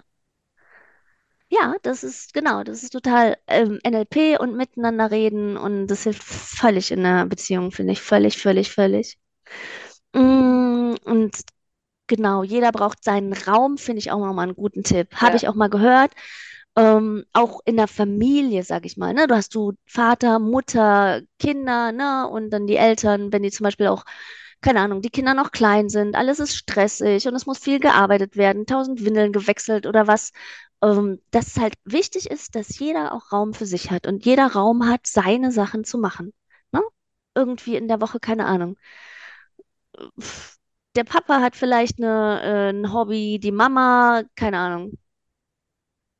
Ja, 1.49 1.75
das 1.83 2.03
ist 2.03 2.33
genau, 2.33 2.63
das 2.63 2.83
ist 2.83 2.91
total 2.91 3.37
ähm, 3.47 3.79
NLP 3.83 4.37
und 4.37 4.57
miteinander 4.57 5.11
reden 5.11 5.55
und 5.55 5.87
das 5.87 6.03
hilft 6.03 6.23
völlig 6.23 6.91
in 6.91 7.03
der 7.03 7.25
Beziehung, 7.25 7.71
finde 7.71 7.93
ich. 7.93 8.01
Völlig, 8.01 8.37
völlig, 8.37 8.71
völlig. 8.71 9.17
Mm, 10.13 10.95
und 11.05 11.37
genau, 12.07 12.43
jeder 12.43 12.71
braucht 12.71 13.03
seinen 13.03 13.33
Raum, 13.33 13.77
finde 13.77 13.99
ich 13.99 14.11
auch 14.11 14.19
nochmal 14.19 14.47
einen 14.47 14.55
guten 14.55 14.83
Tipp. 14.83 15.13
Habe 15.15 15.31
ja, 15.31 15.35
ich 15.37 15.47
auch 15.47 15.55
mal 15.55 15.69
gehört. 15.69 16.11
Ähm, 16.77 17.25
auch 17.33 17.61
in 17.65 17.75
der 17.77 17.87
Familie, 17.89 18.63
sag 18.63 18.85
ich 18.85 18.97
mal, 18.97 19.13
ne? 19.13 19.27
Du 19.27 19.35
hast 19.35 19.55
du 19.55 19.73
Vater, 19.87 20.39
Mutter, 20.39 21.21
Kinder, 21.39 21.91
ne? 21.91 22.29
Und 22.29 22.51
dann 22.51 22.67
die 22.67 22.77
Eltern, 22.77 23.33
wenn 23.33 23.43
die 23.43 23.51
zum 23.51 23.63
Beispiel 23.65 23.87
auch, 23.87 24.05
keine 24.61 24.81
Ahnung, 24.81 25.01
die 25.01 25.09
Kinder 25.09 25.33
noch 25.33 25.51
klein 25.51 25.89
sind, 25.89 26.15
alles 26.15 26.39
ist 26.39 26.55
stressig 26.55 27.27
und 27.27 27.35
es 27.35 27.45
muss 27.47 27.59
viel 27.59 27.79
gearbeitet 27.79 28.37
werden, 28.37 28.65
tausend 28.65 29.03
Windeln 29.05 29.31
gewechselt 29.33 29.87
oder 29.87 30.07
was. 30.07 30.31
Ähm, 30.83 31.19
dass 31.31 31.47
es 31.47 31.57
halt 31.57 31.73
wichtig 31.85 32.29
ist, 32.29 32.55
dass 32.55 32.77
jeder 32.79 33.13
auch 33.13 33.31
Raum 33.31 33.53
für 33.55 33.65
sich 33.65 33.91
hat 33.91 34.07
und 34.07 34.25
jeder 34.25 34.47
Raum 34.53 34.87
hat, 34.87 35.07
seine 35.07 35.51
Sachen 35.51 35.83
zu 35.83 35.97
machen. 35.97 36.33
Ne? 36.71 36.81
Irgendwie 37.35 37.75
in 37.75 37.87
der 37.87 38.01
Woche, 38.01 38.19
keine 38.19 38.45
Ahnung 38.45 38.77
der 40.95 41.03
Papa 41.03 41.41
hat 41.41 41.55
vielleicht 41.55 41.99
eine, 41.99 42.41
äh, 42.43 42.69
ein 42.71 42.91
Hobby, 42.93 43.39
die 43.39 43.51
Mama, 43.51 44.23
keine 44.35 44.57
Ahnung, 44.59 44.97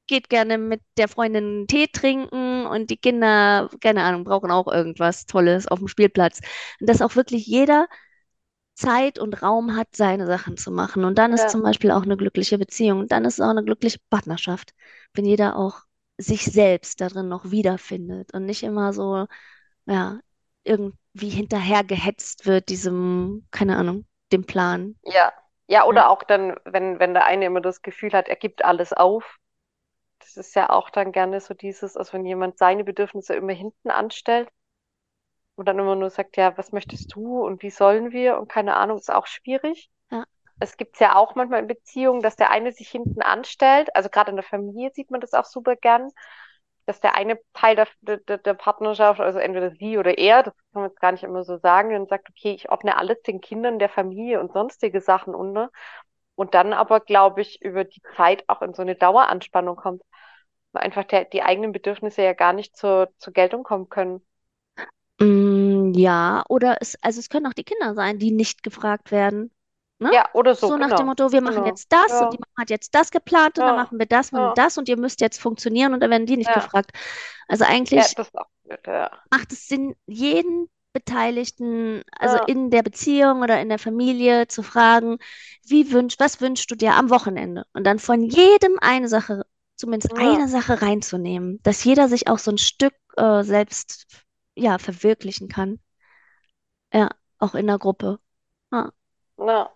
geht 0.08 0.30
gerne 0.30 0.58
mit 0.58 0.82
der 0.98 1.08
Freundin 1.08 1.68
Tee 1.68 1.88
trinken 1.88 2.66
und 2.66 2.90
die 2.90 2.98
Kinder, 2.98 3.70
keine 3.82 4.04
Ahnung, 4.04 4.24
brauchen 4.24 4.52
auch 4.52 4.68
irgendwas 4.68 5.26
Tolles 5.26 5.68
auf 5.68 5.80
dem 5.80 5.88
Spielplatz. 5.88 6.42
Und 6.80 6.90
dass 6.90 7.02
auch 7.02 7.16
wirklich 7.16 7.46
jeder 7.48 7.88
Zeit 8.76 9.18
und 9.20 9.42
Raum 9.42 9.76
hat, 9.76 9.96
seine 9.96 10.28
Sachen 10.28 10.58
zu 10.58 10.72
machen. 10.72 11.04
Und 11.04 11.18
dann 11.18 11.34
ist 11.34 11.50
ja, 11.50 11.50
zum 11.50 11.62
Beispiel 11.64 11.92
auch 11.92 12.04
eine 12.04 12.18
glückliche 12.18 12.58
Beziehung. 12.58 13.00
Und 13.00 13.12
dann 13.12 13.26
ist 13.26 13.36
es 13.36 13.42
auch 13.42 13.50
eine 13.50 13.64
glückliche 13.64 14.00
Partnerschaft, 14.10 14.74
wenn 15.14 15.26
jeder 15.26 15.58
auch 15.58 15.82
sich 16.18 16.46
selbst 16.46 17.02
darin 17.02 17.28
noch 17.28 17.52
wiederfindet 17.52 18.34
und 18.34 18.46
nicht 18.46 18.64
immer 18.64 18.94
so, 18.94 19.28
ja, 19.86 20.20
irgendwie 20.64 21.30
hinterher 21.30 21.84
gehetzt 21.84 22.46
wird, 22.46 22.70
diesem, 22.70 23.48
keine 23.52 23.78
Ahnung, 23.78 24.06
dem 24.32 24.46
Plan. 24.46 24.96
ja. 25.04 25.34
Ja, 25.70 25.84
Ja, 25.86 25.86
oder 25.86 26.10
auch 26.10 26.24
dann, 26.24 26.56
wenn, 26.66 27.00
wenn 27.00 27.14
der 27.14 27.26
eine 27.26 27.46
immer 27.46 27.62
das 27.62 27.82
Gefühl 27.82 28.14
hat, 28.14 28.28
er 28.30 28.36
gibt 28.38 28.64
alles 28.64 28.94
auf. 28.94 29.38
Das 30.20 30.38
ist 30.38 30.54
ja 30.56 30.70
auch 30.70 30.90
dann 30.92 31.12
gerne 31.12 31.42
so 31.42 31.54
dieses, 31.56 31.98
als 31.98 32.14
wenn 32.14 32.26
jemand 32.26 32.58
seine 32.60 32.84
Bedürfnisse 32.84 33.34
immer 33.36 33.54
hinten 33.54 33.90
anstellt 33.90 34.50
und 35.56 35.68
dann 35.68 35.80
immer 35.80 35.96
nur 35.96 36.10
sagt, 36.10 36.38
ja, 36.38 36.58
was 36.58 36.72
möchtest 36.72 37.14
du 37.16 37.42
und 37.46 37.62
wie 37.64 37.70
sollen 37.70 38.12
wir 38.12 38.38
und 38.38 38.48
keine 38.50 38.76
Ahnung, 38.78 38.98
ist 38.98 39.12
auch 39.12 39.28
schwierig. 39.28 39.90
ja, 40.12 40.26
Es 40.60 40.78
gibt 40.78 41.00
ja 41.00 41.16
auch 41.16 41.36
manchmal 41.36 41.62
in 41.62 41.68
Beziehungen, 41.68 42.22
dass 42.22 42.36
der 42.38 42.52
eine 42.52 42.72
sich 42.74 42.90
hinten 42.90 43.22
anstellt. 43.22 43.96
Also 43.96 44.10
gerade 44.10 44.32
in 44.32 44.38
der 44.38 44.44
Familie 44.46 44.92
sieht 44.94 45.12
man 45.12 45.22
das 45.22 45.34
auch 45.34 45.46
super 45.46 45.76
gern, 45.76 46.10
dass 46.88 47.02
der 47.02 47.16
eine 47.16 47.40
Teil 47.54 47.76
der, 47.76 48.18
der, 48.20 48.38
der 48.40 48.54
Partnerschaft, 48.56 49.20
also 49.22 49.40
entweder 49.40 49.72
sie 49.72 49.98
oder 49.98 50.18
er, 50.18 50.44
das 50.44 50.54
kann 50.74 50.84
man 50.84 50.92
jetzt 50.92 51.02
gar 51.02 51.12
nicht 51.14 51.24
immer 51.24 51.44
so 51.44 51.58
sagen, 51.58 51.92
dann 51.92 52.08
sagt, 52.08 52.30
okay, 52.30 52.54
ich 52.54 52.70
ordne 52.70 52.98
alles 52.98 53.22
den 53.24 53.42
Kindern 53.42 53.80
der 53.80 53.90
Familie 53.90 54.40
und 54.42 54.54
sonstige 54.54 55.02
Sachen 55.02 55.36
unter. 55.36 55.72
Und 56.38 56.56
dann 56.56 56.74
aber, 56.74 57.01
glaube 57.01 57.41
ich, 57.41 57.62
über 57.63 57.86
die 57.86 58.01
Zeit 58.17 58.46
auch 58.50 58.63
in 58.63 58.74
so 58.75 58.84
eine 58.84 58.96
Daueranspannung 58.96 59.77
kommt, 59.77 60.03
weil 60.73 60.84
einfach 60.84 61.06
der, 61.06 61.26
die 61.26 61.43
eigenen 61.43 61.73
Bedürfnisse 61.73 62.23
ja 62.23 62.34
gar 62.34 62.54
nicht 62.54 62.78
zur, 62.78 63.12
zur 63.19 63.34
Geltung 63.34 63.63
kommen 63.63 63.89
können. 63.89 64.21
Mm, 65.19 65.93
ja, 65.95 66.43
oder 66.50 66.78
es, 66.82 66.95
also 67.02 67.19
es 67.19 67.30
können 67.30 67.47
auch 67.47 67.54
die 67.54 67.63
Kinder 67.63 67.95
sein, 67.95 68.19
die 68.19 68.32
nicht 68.32 68.63
gefragt 68.63 69.12
werden. 69.12 69.52
Ne? 70.00 70.12
Ja, 70.12 70.30
oder 70.34 70.56
so, 70.56 70.71
So 70.71 70.78
nach 70.78 70.93
dem 70.93 71.06
genau. 71.06 71.08
Motto, 71.08 71.32
wir 71.32 71.41
machen 71.41 71.63
Genau. 71.63 71.65
jetzt 71.65 71.91
das 71.91 72.21
und 72.21 72.32
Ja, 72.32 72.34
die 72.34 72.38
Mama 72.38 72.62
hat 72.62 72.69
jetzt 72.69 72.93
das 72.95 73.12
geplant 73.12 73.58
und 73.60 73.65
dann 73.65 73.76
ja, 73.76 73.76
machen 73.76 74.00
wir 74.00 74.06
das 74.06 74.32
und 74.34 74.52
ja, 74.52 74.58
das 74.58 74.78
und 74.78 74.89
ihr 74.89 74.97
müsst 74.97 75.21
jetzt 75.21 75.39
funktionieren 75.41 75.93
und 75.93 76.00
dann 76.02 76.12
werden 76.12 76.26
die 76.28 76.38
nicht 76.38 76.52
gefragt. 76.54 76.91
Also 77.47 77.63
eigentlich 77.65 78.15
das 78.15 78.32
blöd, 78.63 78.88
macht 79.32 79.52
es 79.52 79.67
Sinn, 79.67 79.95
jeden 80.06 80.69
Beteiligten, 80.98 82.02
also 82.12 82.38
Ja, 82.38 82.44
in 82.46 82.72
der 82.72 82.82
Beziehung 82.84 83.42
oder 83.42 83.62
in 83.62 83.70
der 83.70 83.78
Familie 83.80 84.48
zu 84.48 84.64
fragen, 84.64 85.20
wie 85.64 85.92
wünsch, 85.92 86.16
was 86.20 86.42
wünschst 86.42 86.72
du 86.72 86.76
dir 86.76 86.96
am 86.96 87.10
Wochenende? 87.12 87.66
Und 87.74 87.84
dann 87.84 88.00
von 88.00 88.24
jedem 88.24 88.78
eine 88.82 89.08
Sache, 89.08 89.46
zumindest 89.76 90.12
ja, 90.18 90.18
eine 90.18 90.48
Sache 90.48 90.82
reinzunehmen, 90.82 91.60
dass 91.64 91.84
jeder 91.84 92.08
sich 92.08 92.28
auch 92.28 92.40
so 92.40 92.52
ein 92.52 92.58
Stück 92.58 92.96
äh, 93.16 93.44
selbst 93.44 94.08
ja, 94.56 94.80
verwirklichen 94.80 95.50
kann. 95.50 95.80
Ja, 96.92 97.10
auch 97.38 97.54
in 97.54 97.68
der 97.68 97.78
Gruppe. 97.78 98.20
Ja. 98.72 98.92
ja. 99.38 99.70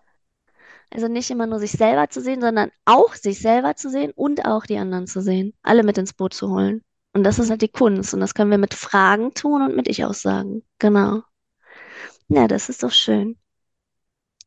Also 0.90 1.08
nicht 1.08 1.30
immer 1.30 1.46
nur 1.46 1.58
sich 1.60 1.72
selber 1.72 2.08
zu 2.10 2.20
sehen, 2.20 2.40
sondern 2.40 2.70
auch 2.84 3.14
sich 3.14 3.40
selber 3.40 3.76
zu 3.76 3.90
sehen 3.90 4.12
und 4.14 4.44
auch 4.44 4.66
die 4.66 4.76
anderen 4.76 5.06
zu 5.06 5.20
sehen. 5.22 5.54
Alle 5.62 5.84
mit 5.84 5.98
ins 5.98 6.12
Boot 6.14 6.34
zu 6.34 6.50
holen. 6.50 6.82
Und 7.14 7.24
das 7.24 7.38
ist 7.38 7.50
halt 7.50 7.62
die 7.62 7.68
Kunst. 7.68 8.14
Und 8.14 8.20
das 8.20 8.34
können 8.34 8.50
wir 8.50 8.58
mit 8.58 8.74
Fragen 8.74 9.34
tun 9.34 9.62
und 9.62 9.76
mit 9.76 9.88
Ich-Aussagen. 9.88 10.62
Genau. 10.78 11.22
Ja, 12.28 12.48
das 12.48 12.68
ist 12.68 12.82
doch 12.82 12.90
schön. 12.92 13.38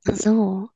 So. 0.05 0.69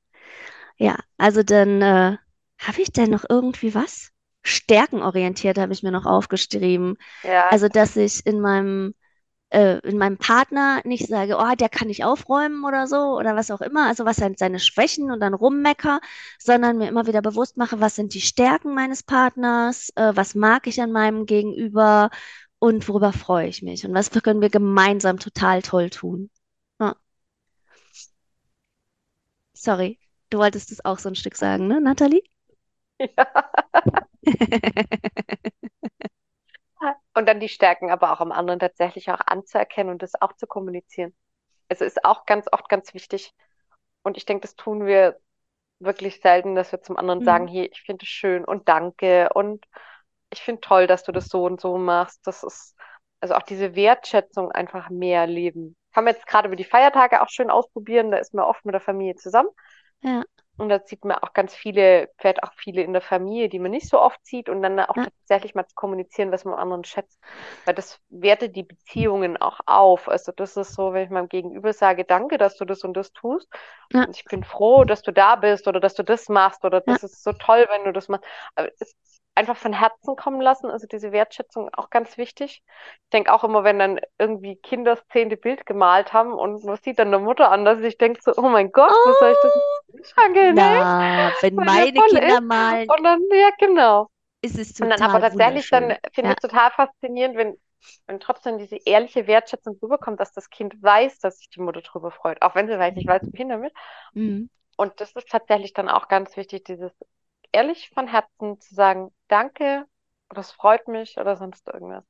Ja, 0.77 0.97
also 1.17 1.43
dann 1.43 1.81
äh, 1.81 2.17
habe 2.59 2.81
ich 2.81 2.91
denn 2.91 3.11
noch 3.11 3.25
irgendwie 3.29 3.75
was? 3.75 4.11
Stärkenorientiert 4.43 5.57
habe 5.57 5.73
ich 5.73 5.83
mir 5.83 5.91
noch 5.91 6.05
aufgeschrieben. 6.05 6.97
Ja, 7.23 7.49
Also, 7.49 7.69
dass 7.69 7.95
ich 7.97 8.25
in 8.25 8.41
meinem 8.41 8.95
äh, 9.51 9.79
in 9.87 9.97
meinem 9.97 10.17
Partner 10.17 10.81
nicht 10.85 11.07
sage, 11.07 11.37
oh, 11.37 11.55
der 11.55 11.69
kann 11.69 11.87
nicht 11.87 12.03
aufräumen 12.05 12.63
oder 12.65 12.87
so 12.87 13.17
oder 13.17 13.35
was 13.35 13.51
auch 13.51 13.61
immer, 13.61 13.87
also 13.87 14.05
was 14.05 14.17
sind 14.17 14.37
seine 14.39 14.59
Schwächen 14.59 15.11
und 15.11 15.19
dann 15.21 15.33
rummecker, 15.33 15.99
sondern 16.39 16.77
mir 16.77 16.87
immer 16.89 17.07
wieder 17.07 17.21
bewusst 17.21 17.57
mache, 17.57 17.79
was 17.79 17.95
sind 17.95 18.13
die 18.13 18.21
Stärken 18.21 18.73
meines 18.75 19.03
Partners, 19.03 19.91
äh, 19.95 20.11
was 20.15 20.35
mag 20.35 20.67
ich 20.67 20.81
an 20.81 20.91
meinem 20.91 21.25
Gegenüber 21.25 22.09
und 22.59 22.87
worüber 22.89 23.13
freue 23.13 23.47
ich 23.47 23.61
mich 23.63 23.85
und 23.85 23.93
was 23.93 24.11
können 24.11 24.41
wir 24.41 24.49
gemeinsam 24.49 25.19
total 25.19 25.61
toll 25.61 25.89
tun. 25.89 26.29
Ja, 26.79 26.95
sorry, 29.53 29.99
du 30.29 30.37
wolltest 30.39 30.71
es 30.71 30.83
auch 30.85 30.99
so 30.99 31.09
ein 31.09 31.15
Stück 31.15 31.35
sagen, 31.35 31.67
ne, 31.67 31.81
Nathalie? 31.81 32.23
ja. 33.17 33.51
Und 37.19 37.25
dann 37.27 37.41
die 37.41 37.49
Stärken 37.49 37.91
aber 37.91 38.13
auch 38.13 38.21
am 38.21 38.31
anderen 38.31 38.61
tatsächlich 38.61 39.11
auch 39.11 39.19
anzuerkennen 39.25 39.91
und 39.91 40.01
das 40.01 40.13
auch 40.21 40.31
zu 40.37 40.47
kommunizieren. 40.47 41.13
Also 41.67 41.83
ist 41.83 42.05
auch 42.05 42.25
ganz 42.25 42.47
oft 42.49 42.69
ganz 42.69 42.93
wichtig. 42.93 43.33
Und 44.03 44.15
ich 44.15 44.23
denke, 44.23 44.43
das 44.43 44.55
tun 44.55 44.85
wir 44.85 45.19
wirklich 45.79 46.21
selten, 46.21 46.55
dass 46.55 46.71
wir 46.71 46.81
zum 46.81 46.95
anderen 46.95 47.19
Mhm. 47.19 47.25
sagen, 47.25 47.47
hier, 47.47 47.69
ich 47.69 47.81
finde 47.81 48.03
es 48.05 48.09
schön 48.09 48.45
und 48.45 48.69
danke 48.69 49.29
und 49.33 49.65
ich 50.29 50.41
finde 50.41 50.61
toll, 50.61 50.87
dass 50.87 51.03
du 51.03 51.11
das 51.11 51.27
so 51.27 51.43
und 51.43 51.59
so 51.59 51.77
machst. 51.77 52.25
Das 52.25 52.41
ist 52.41 52.73
also 53.19 53.35
auch 53.35 53.43
diese 53.43 53.75
Wertschätzung 53.75 54.53
einfach 54.53 54.89
mehr 54.89 55.27
leben. 55.27 55.75
Kann 55.93 56.05
man 56.05 56.13
jetzt 56.13 56.25
gerade 56.25 56.47
über 56.47 56.55
die 56.55 56.63
Feiertage 56.63 57.21
auch 57.21 57.29
schön 57.29 57.49
ausprobieren. 57.51 58.11
Da 58.11 58.17
ist 58.19 58.33
man 58.33 58.45
oft 58.45 58.63
mit 58.63 58.73
der 58.75 58.81
Familie 58.81 59.17
zusammen. 59.17 59.49
Ja, 60.01 60.23
Und 60.59 60.69
da 60.69 60.79
sieht 60.85 61.05
man 61.05 61.17
auch 61.17 61.33
ganz 61.33 61.55
viele, 61.55 62.09
vielleicht 62.17 62.43
auch 62.43 62.53
viele 62.55 62.81
in 62.83 62.93
der 62.93 63.01
Familie, 63.01 63.49
die 63.49 63.59
man 63.59 63.71
nicht 63.71 63.87
so 63.89 63.99
oft 63.99 64.25
sieht 64.25 64.49
und 64.49 64.61
dann 64.61 64.79
auch 64.81 64.97
ja, 64.97 65.05
tatsächlich 65.27 65.55
mal 65.55 65.65
zu 65.67 65.75
kommunizieren, 65.75 66.31
was 66.31 66.45
man 66.45 66.55
anderen 66.55 66.83
schätzt. 66.83 67.19
Weil 67.65 67.75
das 67.75 67.99
wertet 68.09 68.55
die 68.55 68.63
Beziehungen 68.63 69.37
auch 69.37 69.59
auf. 69.65 70.09
Also 70.09 70.31
das 70.33 70.57
ist 70.57 70.73
so, 70.75 70.93
wenn 70.93 71.05
ich 71.05 71.09
meinem 71.09 71.29
Gegenüber 71.29 71.73
sage, 71.73 72.05
danke, 72.05 72.37
dass 72.37 72.57
du 72.57 72.65
das 72.65 72.83
und 72.83 72.93
das 72.95 73.13
tust. 73.13 73.47
ja, 73.93 74.05
Und 74.05 74.15
ich 74.17 74.27
bin 74.27 74.43
froh, 74.43 74.83
dass 74.85 75.01
du 75.01 75.11
da 75.13 75.35
bist 75.35 75.67
oder 75.67 75.79
dass 75.79 75.93
du 75.95 76.03
das 76.03 76.29
machst 76.29 76.65
oder 76.65 76.81
ja, 76.85 76.97
das 76.99 77.03
ist 77.03 77.23
so 77.23 77.33
toll, 77.33 77.65
wenn 77.69 77.85
du 77.85 77.93
das 77.93 78.07
machst. 78.07 78.25
Aber 78.55 78.69
es 78.79 78.95
einfach 79.39 79.57
von 79.57 79.73
Herzen 79.73 80.15
kommen 80.15 80.41
lassen, 80.41 80.69
also 80.69 80.87
diese 80.87 81.11
Wertschätzung 81.11 81.69
auch 81.73 81.89
ganz 81.89 82.17
wichtig. 82.17 82.63
Ich 83.05 83.09
denke 83.13 83.33
auch 83.33 83.43
immer, 83.43 83.63
wenn 83.63 83.79
dann 83.79 83.99
irgendwie 84.19 84.57
Kinder 84.57 84.95
das 84.95 85.07
zehnte 85.09 85.37
Bild 85.37 85.65
gemalt 85.65 86.13
haben 86.13 86.33
und 86.33 86.63
man 86.65 86.77
sieht 86.83 86.99
dann 86.99 87.11
der 87.11 87.19
Mutter 87.21 87.51
an, 87.51 87.65
dass 87.65 87.81
ich 87.81 87.97
denke 87.97 88.21
so, 88.23 88.33
oh 88.37 88.49
mein 88.49 88.71
Gott, 88.71 88.97
wo 89.03 89.13
soll 89.13 89.31
ich 89.33 89.39
das 89.39 89.53
Oh, 89.53 89.81
hinschankeln, 89.91 90.55
ne? 90.55 90.73
na, 91.05 91.33
wenn 91.41 91.63
meine 91.63 92.03
Kinder 92.03 92.37
ist. 92.37 92.41
malen, 92.41 92.93
Und 92.97 93.03
dann, 93.03 93.21
ja, 93.31 93.49
genau. 93.59 94.09
ist 94.41 94.57
es 94.57 94.73
Und 94.79 94.89
dann 94.89 95.03
aber 95.03 95.21
total 95.21 95.21
tatsächlich 95.21 95.69
dann 95.69 95.95
finde 96.13 96.31
Ja, 96.31 96.33
ich 96.33 96.39
es 96.41 96.41
total 96.41 96.71
faszinierend, 96.71 97.37
wenn, 97.37 97.57
wenn 98.07 98.19
trotzdem 98.19 98.57
diese 98.57 98.77
ehrliche 98.77 99.27
Wertschätzung 99.27 99.77
rüberkommt, 99.81 100.19
dass 100.19 100.33
das 100.33 100.49
Kind 100.49 100.81
weiß, 100.81 101.19
dass 101.19 101.39
sich 101.39 101.49
die 101.49 101.61
Mutter 101.61 101.81
drüber 101.81 102.11
freut, 102.11 102.41
auch 102.41 102.55
wenn 102.55 102.67
sie 102.67 102.73
vielleicht 102.73 102.97
nicht 102.97 103.07
weiß, 103.07 103.23
wohin 103.33 103.49
damit. 103.49 103.73
mhm. 104.15 104.47
Und 104.77 104.99
das 105.01 105.11
ist 105.13 105.29
tatsächlich 105.29 105.73
dann 105.73 105.89
auch 105.89 106.07
ganz 106.07 106.35
wichtig, 106.37 106.63
dieses 106.63 106.91
ehrlich 107.51 107.89
von 107.93 108.07
Herzen 108.07 108.59
zu 108.61 108.73
sagen, 108.75 109.11
danke, 109.29 109.85
es 110.35 110.51
freut 110.51 110.87
mich 110.87 111.17
oder 111.17 111.37
sonst 111.37 111.67
irgendwas. 111.67 112.05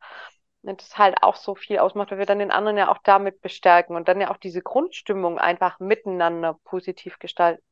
das 0.63 0.97
halt 0.97 1.23
auch 1.23 1.35
so 1.37 1.55
viel 1.55 1.79
ausmacht, 1.79 2.11
weil 2.11 2.19
wir 2.19 2.25
dann 2.25 2.39
den 2.39 2.51
anderen 2.51 2.77
ja 2.77 2.91
auch 2.91 2.99
damit 3.03 3.41
bestärken 3.41 3.95
und 3.95 4.07
dann 4.07 4.21
ja 4.21 4.31
auch 4.31 4.37
diese 4.37 4.61
Grundstimmung 4.61 5.39
einfach 5.39 5.79
miteinander 5.79 6.55
positiv 6.65 7.19
gestalten. 7.19 7.63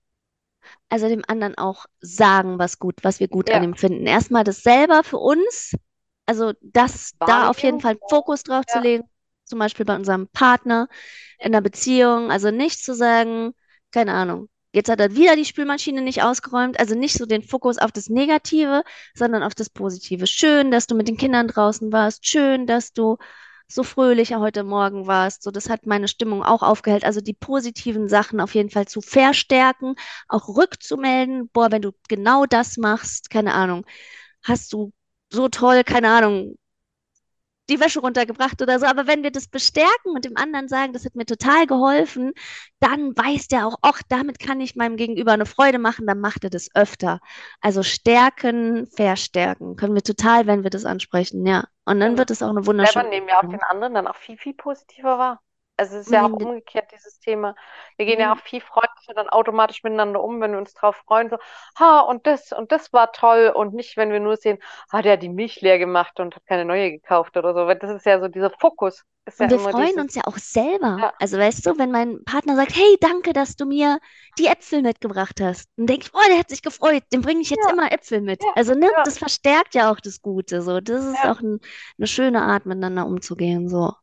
Also 0.89 1.07
dem 1.09 1.23
anderen 1.27 1.57
auch 1.57 1.85
sagen, 1.99 2.59
was 2.59 2.79
gut, 2.79 2.95
was 3.03 3.19
wir 3.19 3.27
gut 3.27 3.53
an 3.53 3.63
Ja, 3.63 3.63
ihm 3.63 3.75
finden. 3.75 4.05
Erstmal 4.07 4.43
das 4.43 4.63
selber 4.63 5.03
für 5.03 5.17
uns, 5.17 5.73
also 6.25 6.53
das 6.61 7.13
da 7.25 7.49
auf 7.49 7.59
jeden. 7.63 7.79
Fall 7.81 7.97
Fokus 8.07 8.43
drauf 8.43 8.65
zu 8.65 8.79
Ja, 8.79 8.79
legen, 8.79 9.03
zum 9.43 9.59
Beispiel 9.59 9.85
bei 9.85 9.95
unserem 9.95 10.27
Partner 10.29 10.87
in 11.39 11.51
der 11.51 11.61
Beziehung. 11.61 12.31
Also 12.31 12.51
nicht 12.51 12.83
zu 12.83 12.95
sagen, 12.95 13.53
keine 13.91 14.13
Ahnung, 14.13 14.49
jetzt 14.73 14.89
hat 14.89 14.99
er 14.99 15.15
wieder 15.15 15.35
die 15.35 15.45
Spülmaschine 15.45 16.01
nicht 16.01 16.23
ausgeräumt. 16.23 16.79
Also 16.79 16.95
nicht 16.95 17.17
so 17.17 17.25
den 17.25 17.43
Fokus 17.43 17.77
auf 17.77 17.91
das 17.91 18.09
Negative, 18.09 18.83
sondern 19.15 19.43
auf 19.43 19.55
das 19.55 19.69
Positive. 19.69 20.27
Schön, 20.27 20.71
dass 20.71 20.87
du 20.87 20.95
mit 20.95 21.07
den 21.07 21.17
Kindern 21.17 21.47
draußen 21.47 21.91
warst. 21.91 22.25
Schön, 22.27 22.67
dass 22.67 22.93
du 22.93 23.17
so 23.67 23.83
fröhlicher 23.83 24.39
heute 24.39 24.63
Morgen 24.63 25.07
warst. 25.07 25.43
So, 25.43 25.51
das 25.51 25.69
hat 25.69 25.85
meine 25.85 26.07
Stimmung 26.07 26.43
auch 26.43 26.63
aufgehellt. 26.63 27.03
Also 27.03 27.21
die 27.21 27.33
positiven 27.33 28.07
Sachen 28.07 28.39
auf 28.39 28.55
jeden 28.55 28.69
Fall 28.69 28.87
zu 28.87 29.01
verstärken, 29.01 29.95
auch 30.29 30.47
rückzumelden. 30.49 31.49
Boah, 31.49 31.71
wenn 31.71 31.81
du 31.81 31.91
genau 32.07 32.45
das 32.45 32.77
machst, 32.77 33.29
keine 33.29 33.53
Ahnung, 33.53 33.85
hast 34.43 34.73
du 34.73 34.93
so 35.31 35.49
toll, 35.49 35.83
keine 35.83 36.09
Ahnung, 36.09 36.55
die 37.69 37.79
Wäsche 37.79 37.99
runtergebracht 37.99 38.61
oder 38.61 38.79
so. 38.79 38.85
Aber 38.85 39.07
wenn 39.07 39.23
wir 39.23 39.31
das 39.31 39.47
bestärken 39.47 40.11
und 40.13 40.25
dem 40.25 40.37
anderen 40.37 40.67
sagen, 40.67 40.93
das 40.93 41.05
hat 41.05 41.15
mir 41.15 41.25
total 41.25 41.67
geholfen, 41.67 42.33
dann 42.79 43.15
weiß 43.15 43.47
der 43.47 43.67
auch, 43.67 43.77
ach, 43.81 44.01
damit 44.09 44.39
kann 44.39 44.61
ich 44.61 44.75
meinem 44.75 44.97
Gegenüber 44.97 45.33
eine 45.33 45.45
Freude 45.45 45.79
machen, 45.79 46.07
dann 46.07 46.19
macht 46.19 46.43
er 46.43 46.49
das 46.49 46.69
öfter. 46.75 47.19
Also 47.61 47.83
stärken, 47.83 48.87
verstärken 48.87 49.75
können 49.75 49.95
wir 49.95 50.03
total, 50.03 50.47
wenn 50.47 50.63
wir 50.63 50.69
das 50.69 50.85
ansprechen, 50.85 51.45
ja. 51.45 51.65
Und 51.85 51.99
dann 51.99 52.09
genau. 52.09 52.19
wird 52.19 52.31
es 52.31 52.41
auch 52.41 52.49
eine 52.49 52.63
selber 52.63 52.67
wunderschöne 52.67 53.09
nehmen 53.09 53.29
ja 53.29 53.37
auch 53.37 53.49
den 53.49 53.63
anderen 53.63 53.93
dann 53.93 54.07
auch 54.07 54.15
viel, 54.15 54.37
viel 54.37 54.53
positiver 54.53 55.17
wahr. 55.17 55.41
Also 55.77 55.97
es 55.97 56.07
ist 56.07 56.11
ja 56.11 56.25
auch 56.25 56.35
den, 56.37 56.47
umgekehrt, 56.47 56.91
dieses 56.91 57.19
Thema. 57.19 57.55
Wir 57.97 58.05
gehen 58.05 58.19
ja 58.19 58.33
mhm. 58.33 58.39
auch 58.39 58.43
viel 58.43 58.61
freundlicher 58.61 59.13
dann 59.13 59.29
automatisch 59.29 59.83
miteinander 59.83 60.23
um, 60.23 60.41
wenn 60.41 60.51
wir 60.51 60.57
uns 60.57 60.73
drauf 60.73 60.95
freuen, 61.05 61.29
so, 61.29 61.37
ha, 61.79 61.99
und 62.01 62.25
das 62.27 62.51
und 62.51 62.71
das 62.71 62.93
war 62.93 63.11
toll 63.11 63.51
und 63.55 63.73
nicht, 63.73 63.95
wenn 63.97 64.11
wir 64.11 64.19
nur 64.19 64.37
sehen, 64.37 64.57
ah, 64.89 65.01
der 65.01 65.13
hat 65.13 65.23
die 65.23 65.29
Milch 65.29 65.61
leer 65.61 65.77
gemacht 65.79 66.19
und 66.19 66.35
hat 66.35 66.45
keine 66.47 66.65
neue 66.65 66.91
gekauft 66.91 67.37
oder 67.37 67.53
so. 67.53 67.67
Weil 67.67 67.77
das 67.77 67.91
ist 67.91 68.05
ja 68.05 68.19
so, 68.19 68.27
dieser 68.27 68.49
Fokus 68.49 69.03
ist 69.25 69.39
ja 69.39 69.45
Und 69.45 69.51
wir 69.51 69.57
immer 69.57 69.71
freuen 69.71 69.95
dieses, 69.95 69.97
uns 69.97 70.15
ja 70.15 70.23
auch 70.25 70.37
selber. 70.37 71.01
ja, 71.01 71.13
Also 71.19 71.37
weißt 71.37 71.65
du, 71.65 71.77
wenn 71.77 71.91
mein 71.91 72.23
Partner 72.25 72.55
sagt, 72.55 72.75
hey, 72.75 72.97
danke, 73.01 73.33
dass 73.33 73.55
du 73.55 73.65
mir 73.65 73.99
die 74.39 74.47
Äpfel 74.47 74.81
mitgebracht 74.81 75.39
hast, 75.41 75.69
dann 75.77 75.85
denke 75.87 76.07
ich, 76.07 76.13
oh, 76.13 76.27
der 76.29 76.39
hat 76.39 76.49
sich 76.49 76.61
gefreut, 76.61 77.03
dem 77.13 77.21
bringe 77.21 77.41
ich 77.41 77.49
jetzt 77.51 77.65
ja, 77.65 77.71
immer 77.71 77.91
Äpfel 77.91 78.21
mit. 78.21 78.41
ja, 78.41 78.49
Also 78.55 78.73
ne, 78.73 78.89
ja, 78.91 79.03
das 79.03 79.17
verstärkt 79.19 79.75
ja 79.75 79.91
auch 79.91 79.99
das 79.99 80.21
Gute. 80.21 80.61
So, 80.61 80.79
das 80.81 81.05
ist 81.05 81.23
ja, 81.23 81.31
auch 81.31 81.39
ein, 81.41 81.59
eine 81.97 82.07
schöne 82.07 82.41
Art, 82.41 82.65
miteinander 82.65 83.05
umzugehen. 83.05 83.69
So, 83.69 83.93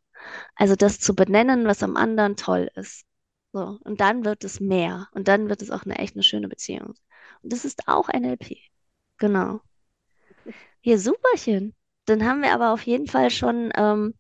also 0.57 0.77
das 0.77 1.01
zu 1.01 1.15
benennen, 1.15 1.67
was 1.67 1.83
am 1.83 1.97
anderen 1.97 2.37
toll 2.37 2.71
ist. 2.75 3.05
So, 3.53 3.79
und 3.85 4.01
dann 4.01 4.25
wird 4.25 4.45
es 4.45 4.61
mehr. 4.61 5.09
Und 5.13 5.29
dann 5.29 5.49
wird 5.49 5.63
es 5.63 5.71
auch 5.71 5.85
eine 5.85 5.99
echt 5.99 6.15
eine 6.17 6.23
schöne 6.25 6.49
Beziehung. 6.49 6.95
Und 7.43 7.53
das 7.53 7.65
ist 7.65 7.89
auch 7.89 8.09
NLP. 8.09 8.59
Genau. 9.19 9.61
Hier, 10.81 10.99
superchen. 10.99 11.75
Dann 12.07 12.25
haben 12.25 12.43
wir 12.43 12.53
aber 12.53 12.73
auf 12.73 12.83
jeden 12.87 13.07
Fall 13.07 13.31
schon, 13.31 13.71
ähm, 13.75 14.15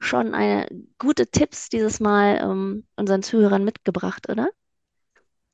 schon 0.00 0.34
eine 0.34 0.66
gute 0.98 1.28
Tipps 1.30 1.68
dieses 1.68 2.00
Mal 2.00 2.38
ähm, 2.42 2.86
unseren 2.96 3.22
Zuhörern 3.22 3.64
mitgebracht, 3.64 4.28
oder? 4.28 4.48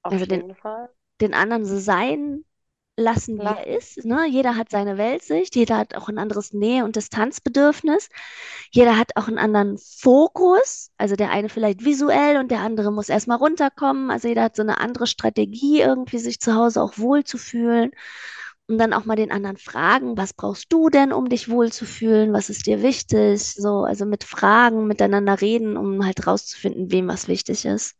auf 0.02 0.14
Also 0.14 0.26
den, 0.26 0.42
jeden 0.42 0.54
Fall 0.54 0.88
den 1.20 1.34
anderen 1.34 1.64
so 1.66 1.78
sein 1.78 2.44
lassen, 2.96 3.38
wie 3.38 3.44
er 3.44 3.66
ist. 3.66 4.04
Ne? 4.04 4.26
Jeder 4.28 4.56
hat 4.56 4.70
seine 4.70 4.98
Weltsicht, 4.98 5.56
jeder 5.56 5.78
hat 5.78 5.96
auch 5.96 6.08
ein 6.08 6.18
anderes 6.18 6.52
Nähe- 6.52 6.84
und 6.84 6.96
Distanzbedürfnis. 6.96 8.08
Jeder 8.70 8.96
hat 8.96 9.16
auch 9.16 9.28
einen 9.28 9.38
anderen 9.38 9.78
Fokus. 9.78 10.90
Also 10.96 11.16
der 11.16 11.30
eine 11.30 11.48
vielleicht 11.48 11.84
visuell 11.84 12.38
und 12.38 12.50
der 12.50 12.60
andere 12.60 12.92
muss 12.92 13.08
erstmal 13.08 13.38
runterkommen. 13.38 14.10
Also 14.10 14.28
jeder 14.28 14.44
hat 14.44 14.56
so 14.56 14.62
eine 14.62 14.78
andere 14.80 15.06
Strategie, 15.06 15.80
irgendwie 15.80 16.18
sich 16.18 16.40
zu 16.40 16.54
Hause 16.54 16.82
auch 16.82 16.98
wohlzufühlen. 16.98 17.90
Und 18.66 18.78
dann 18.78 18.94
auch 18.94 19.04
mal 19.04 19.16
den 19.16 19.30
anderen 19.30 19.58
fragen, 19.58 20.16
was 20.16 20.32
brauchst 20.32 20.72
du 20.72 20.88
denn, 20.88 21.12
um 21.12 21.28
dich 21.28 21.50
wohlzufühlen? 21.50 22.32
Was 22.32 22.48
ist 22.48 22.66
dir 22.66 22.82
wichtig? 22.82 23.42
So, 23.42 23.84
also 23.84 24.06
mit 24.06 24.24
Fragen 24.24 24.86
miteinander 24.86 25.40
reden, 25.40 25.76
um 25.76 26.04
halt 26.04 26.26
rauszufinden, 26.26 26.90
wem 26.90 27.08
was 27.08 27.28
wichtig 27.28 27.66
ist. 27.66 27.96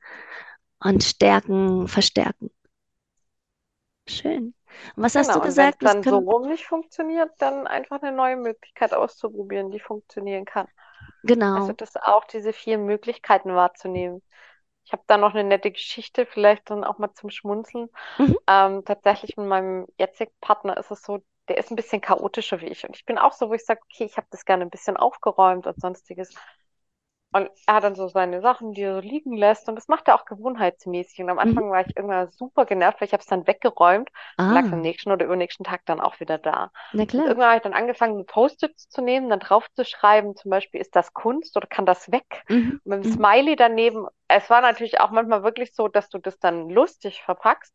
Und 0.81 1.05
stärken, 1.05 1.87
verstärken. 1.89 2.51
Schön. 4.07 4.55
Und 4.97 5.03
was 5.03 5.15
hast 5.15 5.29
du 5.29 5.35
Genau, 5.35 5.45
und 5.47 5.57
wenn 5.57 5.69
es 5.69 5.79
gesagt? 5.79 5.83
Dann 5.83 6.03
so 6.03 6.19
rum 6.19 6.49
nicht 6.49 6.67
funktioniert, 6.67 7.31
dann 7.39 7.67
einfach 7.67 8.03
eine 8.03 8.13
neue 8.17 8.37
Möglichkeit 8.37 8.93
auszuprobieren, 8.95 9.71
die 9.71 9.81
funktionieren 9.81 10.45
kann. 10.45 10.69
Also 11.27 11.35
genau. 11.35 11.73
das 11.73 11.97
auch 11.97 12.25
diese 12.25 12.53
vielen 12.53 12.85
Möglichkeiten 12.85 13.55
wahrzunehmen. 13.55 14.23
Ich 14.85 14.93
habe 14.93 15.03
da 15.07 15.17
noch 15.17 15.33
eine 15.35 15.45
nette 15.45 15.71
Geschichte, 15.71 16.27
vielleicht 16.27 16.69
dann 16.71 16.85
auch 16.85 16.99
mal 16.99 17.13
zum 17.15 17.31
Schmunzeln. 17.31 17.89
Mhm. 18.19 18.37
Ähm, 18.47 18.85
tatsächlich 18.85 19.37
mit 19.37 19.47
meinem 19.47 19.87
jetzigen 19.99 20.33
Partner 20.41 20.77
ist 20.77 20.91
es 20.91 21.03
so, 21.03 21.23
der 21.49 21.59
ist 21.59 21.71
ein 21.71 21.77
bisschen 21.77 22.01
chaotischer 22.01 22.61
wie 22.61 22.67
ich. 22.67 22.87
Und 22.87 22.97
ich 22.97 23.05
bin 23.05 23.19
auch 23.19 23.33
so, 23.33 23.49
wo 23.49 23.55
ich 23.55 23.65
sage, 23.65 23.81
okay, 23.85 24.05
ich 24.05 24.17
habe 24.17 24.27
das 24.31 24.45
gerne 24.45 24.65
ein 24.65 24.71
bisschen 24.71 24.97
aufgeräumt 24.97 25.67
und 25.67 25.81
sonstiges. 25.81 26.35
Und 27.35 27.51
er 27.67 27.75
hat 27.77 27.85
dann 27.85 27.97
so 27.97 28.09
seine 28.09 28.41
Sachen, 28.43 28.75
die 28.75 28.83
er 28.83 28.95
so 28.95 29.01
liegen 29.01 29.33
lässt. 29.37 29.69
Und 29.69 29.75
das 29.77 29.89
macht 29.89 30.07
er 30.09 30.15
auch 30.15 30.25
gewohnheitsmäßig. 30.25 31.21
Und 31.21 31.31
am 31.31 31.41
Mhm. 31.43 31.61
Anfang 31.61 31.71
war 31.71 31.81
ich 31.83 31.97
irgendwann 31.97 32.31
super 32.31 32.65
genervt, 32.65 33.01
weil 33.01 33.09
ich 33.09 33.13
habe 33.13 33.23
es 33.23 33.27
dann 33.29 33.47
weggeräumt. 33.49 34.09
Dann 34.47 34.55
lag 34.55 34.67
es 34.67 34.73
am 34.73 34.81
Ah, 34.81 34.83
nächsten 34.83 35.11
oder 35.11 35.27
übernächsten 35.27 35.65
Tag 35.65 35.83
dann 35.87 36.01
auch 36.01 36.21
wieder 36.21 36.39
da. 36.39 36.71
na 36.93 37.05
Und 37.17 37.25
klar. 37.25 37.27
irgendwann 37.27 37.49
habe 37.49 37.57
ich 37.59 37.63
dann 37.65 37.75
angefangen, 37.75 38.25
Post-its 38.27 38.89
zu 38.89 39.03
nehmen, 39.03 39.29
dann 39.31 39.41
drauf 39.41 39.67
zu 39.75 39.85
schreiben, 39.85 40.37
zum 40.37 40.51
Beispiel, 40.53 40.81
ist 40.81 40.95
das 40.97 41.13
Kunst 41.13 41.57
oder 41.57 41.67
kann 41.67 41.87
das 41.87 42.11
weg? 42.13 42.45
Mhm. 42.49 42.81
Und 42.85 42.91
mit 42.91 42.99
dem 43.01 43.05
Mhm. 43.05 43.27
Smiley 43.27 43.57
daneben. 43.57 44.07
Es 44.29 44.49
war 44.49 44.61
natürlich 44.61 45.01
auch 45.01 45.11
manchmal 45.11 45.43
wirklich 45.43 45.75
so, 45.75 45.89
dass 45.89 46.09
du 46.11 46.19
das 46.19 46.39
dann 46.39 46.69
lustig 46.71 47.23
verpackst. 47.25 47.75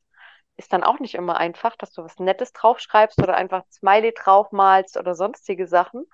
Ist 0.57 0.73
dann 0.73 0.83
auch 0.83 0.99
nicht 0.99 1.15
immer 1.15 1.37
einfach, 1.37 1.75
dass 1.77 1.91
du 1.93 2.03
was 2.03 2.19
Nettes 2.19 2.53
draufschreibst 2.53 3.21
oder 3.21 3.35
einfach 3.35 3.59
ein 3.63 3.71
Smiley 3.71 4.13
draufmalst 4.13 4.97
oder 4.97 5.15
sonstige 5.15 5.67
Sachen. 5.67 6.05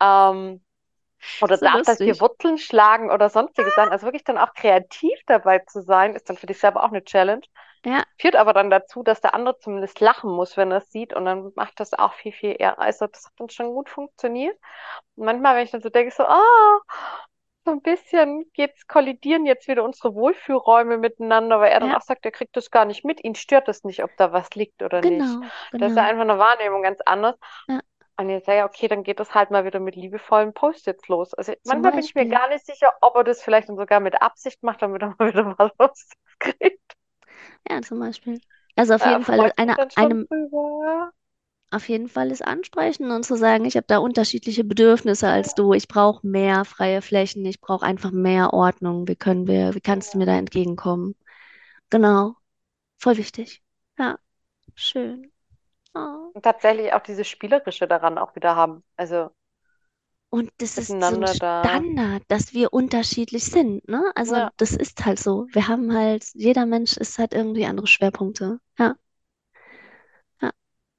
Ähm, 0.00 0.64
oder 1.40 1.58
So 1.58 1.58
darf 1.58 1.82
das 1.84 2.02
hier. 2.02 2.18
Wurzeln 2.20 2.58
schlagen 2.58 3.10
oder 3.10 3.28
sonstige 3.30 3.70
Sachen. 3.72 3.92
Also 3.92 4.06
wirklich 4.06 4.24
dann 4.24 4.38
auch 4.38 4.54
kreativ 4.54 5.18
dabei 5.26 5.60
zu 5.60 5.82
sein, 5.82 6.14
ist 6.14 6.28
dann 6.30 6.36
für 6.36 6.46
dich 6.46 6.58
selber 6.58 6.84
auch 6.84 6.88
eine 6.90 7.04
Challenge. 7.04 7.42
Ja, 7.84 8.04
Führt 8.18 8.36
aber 8.36 8.52
dann 8.54 8.70
dazu, 8.70 9.02
dass 9.02 9.20
der 9.20 9.34
andere 9.34 9.58
zumindest 9.58 10.00
lachen 10.00 10.30
muss, 10.30 10.56
wenn 10.56 10.70
er 10.72 10.78
es 10.78 10.90
sieht. 10.90 11.14
Und 11.14 11.26
dann 11.26 11.52
macht 11.56 11.80
das 11.80 11.94
auch 11.94 12.14
viel, 12.14 12.32
viel 12.32 12.56
eher. 12.58 12.78
Also 12.80 13.06
das 13.06 13.26
hat 13.26 13.32
dann 13.38 13.50
schon 13.50 13.68
gut 13.74 13.90
funktioniert. 13.90 14.56
Und 15.16 15.26
manchmal, 15.26 15.56
wenn 15.56 15.64
ich 15.64 15.70
dann 15.72 15.82
so 15.82 15.90
denke, 15.90 16.14
so, 16.14 16.24
ah, 16.24 16.80
so 17.64 17.72
ein 17.72 17.82
bisschen 17.82 18.50
geht's, 18.52 18.86
kollidieren 18.86 19.44
jetzt 19.46 19.66
wieder 19.68 19.82
unsere 19.84 20.14
Wohlfühlräume 20.14 20.98
miteinander, 20.98 21.60
weil 21.60 21.72
er 21.72 21.80
dann 21.80 21.92
ja, 21.92 21.96
auch 21.96 22.02
sagt, 22.02 22.24
er 22.24 22.30
kriegt 22.30 22.56
das 22.56 22.70
gar 22.70 22.84
nicht 22.84 23.04
mit. 23.04 23.22
Ihn 23.24 23.34
stört 23.34 23.68
es 23.68 23.82
nicht, 23.84 24.04
ob 24.04 24.16
da 24.16 24.32
was 24.32 24.50
liegt 24.54 24.82
oder 24.82 25.02
nicht. 25.02 25.38
genau, 25.38 25.50
Das 25.78 25.90
ist 25.90 25.96
ja 25.96 26.04
genau. 26.04 26.06
einfach 26.06 26.22
eine 26.22 26.38
Wahrnehmung 26.38 26.82
ganz 26.82 27.00
anders. 27.04 27.36
Ja, 27.68 27.80
Und 28.18 28.30
jetzt 28.30 28.46
sage 28.46 28.58
ich, 28.60 28.64
okay, 28.64 28.88
dann 28.88 29.02
geht 29.04 29.20
das 29.20 29.34
halt 29.34 29.50
mal 29.50 29.64
wieder 29.66 29.80
mit 29.80 29.94
liebevollen 29.96 30.54
Post-its 30.54 31.08
los. 31.08 31.34
Also 31.34 31.54
zum 31.62 31.82
manchmal 31.82 31.92
bin 31.92 32.04
ich 32.04 32.14
mir 32.14 32.26
Beispiel. 32.26 32.28
gar 32.28 32.48
nicht 32.48 32.64
sicher, 32.66 32.92
ob 33.02 33.16
er 33.16 33.24
das 33.24 33.42
vielleicht 33.42 33.68
dann 33.68 33.76
sogar 33.76 34.00
mit 34.00 34.20
Absicht 34.22 34.62
macht, 34.62 34.82
damit 34.82 35.02
er 35.02 35.14
mal 35.18 35.28
wieder 35.32 35.54
was 35.58 35.72
rauskriegt. 35.78 36.96
Ja, 37.68 37.80
zum 37.82 37.98
Beispiel. 38.00 38.40
Also 38.76 38.94
auf 38.94 39.04
Da 39.04 39.06
jeden 39.06 39.24
Fall 39.24 39.52
eine, 39.56 39.78
einem, 39.94 40.28
drüber. 40.28 41.12
auf 41.70 41.88
jeden 41.88 42.08
Fall 42.08 42.30
ist 42.32 42.44
ansprechen 42.44 43.10
und 43.12 43.24
zu 43.24 43.36
sagen, 43.36 43.64
ich 43.66 43.76
habe 43.76 43.86
da 43.86 43.98
unterschiedliche 43.98 44.64
Bedürfnisse 44.64 45.28
als 45.28 45.54
Ja, 45.54 45.54
du. 45.54 45.72
Ich 45.74 45.86
brauche 45.88 46.26
mehr 46.26 46.64
freie 46.64 47.02
Flächen, 47.02 47.44
ich 47.44 47.60
brauche 47.60 47.84
einfach 47.86 48.10
mehr 48.12 48.52
Ordnung. 48.54 49.06
Wie 49.08 49.14
können 49.16 49.46
wir, 49.46 49.74
wie 49.74 49.80
kannst 49.80 50.14
du 50.14 50.18
mir 50.18 50.26
ja. 50.26 50.26
da 50.26 50.36
entgegenkommen? 50.38 51.14
Genau, 51.90 52.36
voll 52.98 53.18
wichtig. 53.18 53.62
Ja, 53.98 54.18
schön. 54.74 55.32
Oh. 55.96 56.32
Und 56.34 56.42
tatsächlich 56.44 56.92
auch 56.92 57.00
dieses 57.02 57.26
Spielerische 57.28 57.88
daran 57.88 58.18
auch 58.18 58.36
wieder 58.36 58.54
haben. 58.56 58.84
Also 58.96 59.30
Und 60.30 60.50
das 60.58 60.78
ist 60.78 61.02
so 61.04 61.16
ein 61.16 61.26
miteinander 61.26 61.34
da. 61.34 61.82
Standard, 61.86 62.22
dass 62.28 62.52
wir 62.54 62.72
unterschiedlich 62.72 63.44
sind, 63.44 63.88
ne? 63.88 64.12
Also 64.14 64.36
Ja. 64.36 64.50
das 64.56 64.72
ist 64.72 65.04
halt 65.04 65.18
so. 65.18 65.46
Wir 65.52 65.66
haben 65.68 65.92
halt, 65.94 66.24
jeder 66.34 66.64
Mensch 66.66 66.96
ist 66.96 67.18
halt 67.18 67.32
irgendwie 67.34 67.66
andere 67.66 67.86
Schwerpunkte. 67.88 68.60
Ja, 68.78 68.96
ja. 70.40 70.52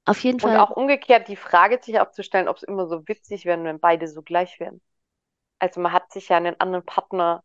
Auf 0.06 0.20
jeden 0.24 0.40
Und 0.40 0.40
Fall. 0.40 0.56
auch 0.56 0.70
umgekehrt 0.70 1.28
die 1.28 1.36
Frage 1.36 1.80
sich 1.82 2.00
auch 2.00 2.10
zu 2.12 2.22
stellen, 2.22 2.48
ob 2.48 2.56
es 2.56 2.62
immer 2.62 2.86
so 2.86 3.06
witzig 3.08 3.44
wäre, 3.44 3.62
wenn 3.64 3.80
beide 3.80 4.08
so 4.08 4.22
gleich 4.22 4.60
wären. 4.60 4.80
Also 5.60 5.80
man 5.80 5.92
hat 5.92 6.12
sich 6.12 6.28
ja 6.30 6.36
einen 6.38 6.60
anderen 6.60 6.86
Partner, 6.86 7.44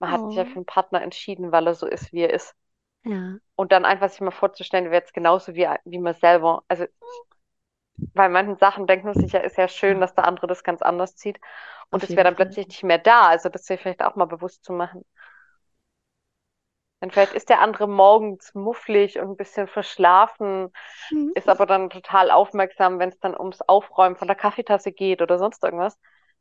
man 0.00 0.10
hat 0.12 0.28
sich 0.28 0.36
ja 0.36 0.44
für 0.46 0.56
Oh, 0.56 0.60
einen 0.60 0.66
Partner 0.66 1.02
entschieden, 1.02 1.52
weil 1.52 1.66
er 1.68 1.74
so 1.74 1.86
ist, 1.86 2.12
wie 2.12 2.22
er 2.22 2.34
ist. 2.34 2.54
Ja, 3.08 3.40
Und 3.56 3.72
dann 3.72 3.84
einfach 3.84 4.08
sich 4.10 4.20
mal 4.20 4.30
vorzustellen, 4.30 4.86
wäre 4.86 4.96
jetzt 5.02 5.14
genauso 5.14 5.54
wie, 5.54 5.68
wie 5.84 5.98
man 5.98 6.14
selber. 6.14 6.62
Also 6.68 6.86
bei 8.14 8.28
manchen 8.28 8.56
Sachen 8.58 8.86
denkt 8.86 9.04
man 9.06 9.14
sich 9.14 9.32
ja, 9.32 9.40
ist 9.40 9.56
ja 9.56 9.68
schön, 9.68 10.00
dass 10.00 10.14
der 10.14 10.26
andere 10.26 10.46
das 10.46 10.62
ganz 10.64 10.82
anders 10.82 11.16
sieht. 11.18 11.40
Und 11.90 12.02
es 12.04 12.16
wäre 12.16 12.24
dann 12.24 12.36
Fall. 12.36 12.36
plötzlich 12.36 12.66
nicht 12.68 12.82
mehr 12.84 12.98
da. 12.98 13.28
Also 13.28 13.48
das 13.48 13.68
wäre 13.68 13.78
vielleicht 13.80 14.02
auch 14.02 14.16
mal 14.16 14.26
bewusst 14.26 14.64
zu 14.64 14.72
machen. 14.72 15.04
Denn 17.00 17.10
vielleicht 17.10 17.32
ist 17.34 17.48
der 17.48 17.60
andere 17.60 17.88
morgens 17.88 18.54
mufflig 18.54 19.18
und 19.18 19.30
ein 19.30 19.36
bisschen 19.36 19.68
verschlafen, 19.68 20.72
Mhm. 21.10 21.32
ist 21.34 21.48
aber 21.48 21.66
dann 21.66 21.90
total 21.90 22.30
aufmerksam, 22.30 22.98
wenn 22.98 23.10
es 23.10 23.20
dann 23.20 23.38
ums 23.38 23.62
Aufräumen 23.62 24.16
von 24.16 24.26
der 24.28 24.36
Kaffeetasse 24.36 24.92
geht 24.92 25.22
oder 25.22 25.38
sonst 25.38 25.62
irgendwas. 25.64 25.98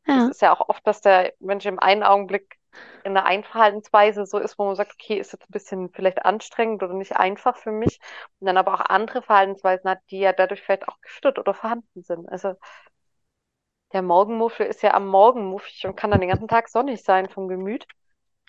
Ja. 0.07 0.29
ist 0.29 0.41
ja 0.41 0.53
auch 0.53 0.69
oft, 0.69 0.85
dass 0.87 1.01
der 1.01 1.33
Mensch 1.39 1.65
im 1.65 1.79
einen 1.79 2.03
Augenblick 2.03 2.57
in 3.03 3.17
einer 3.17 3.25
einen 3.25 3.43
Verhaltensweise 3.43 4.25
so 4.25 4.37
ist, 4.39 4.59
wo 4.59 4.65
man 4.65 4.75
sagt, 4.75 4.93
okay, 4.93 5.17
ist 5.19 5.31
jetzt 5.33 5.49
ein 5.49 5.51
bisschen 5.51 5.89
vielleicht 5.93 6.25
anstrengend 6.25 6.83
oder 6.83 6.93
nicht 6.93 7.15
einfach 7.17 7.57
für 7.57 7.71
mich. 7.71 7.99
Und 8.39 8.47
dann 8.47 8.57
aber 8.57 8.73
auch 8.73 8.81
andere 8.81 9.21
Verhaltensweisen 9.21 9.89
hat, 9.89 9.99
die 10.11 10.19
ja 10.19 10.33
dadurch 10.33 10.61
vielleicht 10.61 10.87
auch 10.87 10.99
gestört 11.01 11.39
oder 11.39 11.53
vorhanden 11.53 12.03
sind. 12.03 12.27
Also 12.29 12.55
der 13.93 14.01
Morgenmuffel 14.01 14.65
ist 14.65 14.81
ja 14.81 14.93
am 14.93 15.07
Morgen 15.07 15.45
muffig 15.45 15.85
und 15.85 15.95
kann 15.95 16.11
dann 16.11 16.21
den 16.21 16.29
ganzen 16.29 16.47
Tag 16.47 16.69
sonnig 16.69 17.03
sein 17.03 17.29
vom 17.29 17.47
Gemüt. 17.47 17.85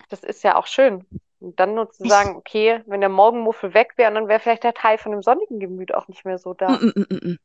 Das 0.09 0.23
ist 0.23 0.43
ja 0.43 0.55
auch 0.57 0.67
schön. 0.67 1.05
Und 1.39 1.59
dann 1.59 1.75
nur 1.75 1.89
zu 1.91 2.05
sagen, 2.05 2.35
okay, 2.35 2.83
wenn 2.87 3.01
der 3.01 3.09
Morgenmuffel 3.09 3.73
weg 3.73 3.93
wäre, 3.97 4.13
dann 4.13 4.27
wäre 4.27 4.39
vielleicht 4.39 4.63
der 4.63 4.73
Teil 4.73 4.97
von 4.97 5.11
dem 5.11 5.21
sonnigen 5.21 5.59
Gemüt 5.59 5.93
auch 5.93 6.07
nicht 6.07 6.25
mehr 6.25 6.37
so 6.37 6.53
da. 6.53 6.81
mm, 6.81 6.91
mm, 6.95 7.19
mm. 7.25 7.37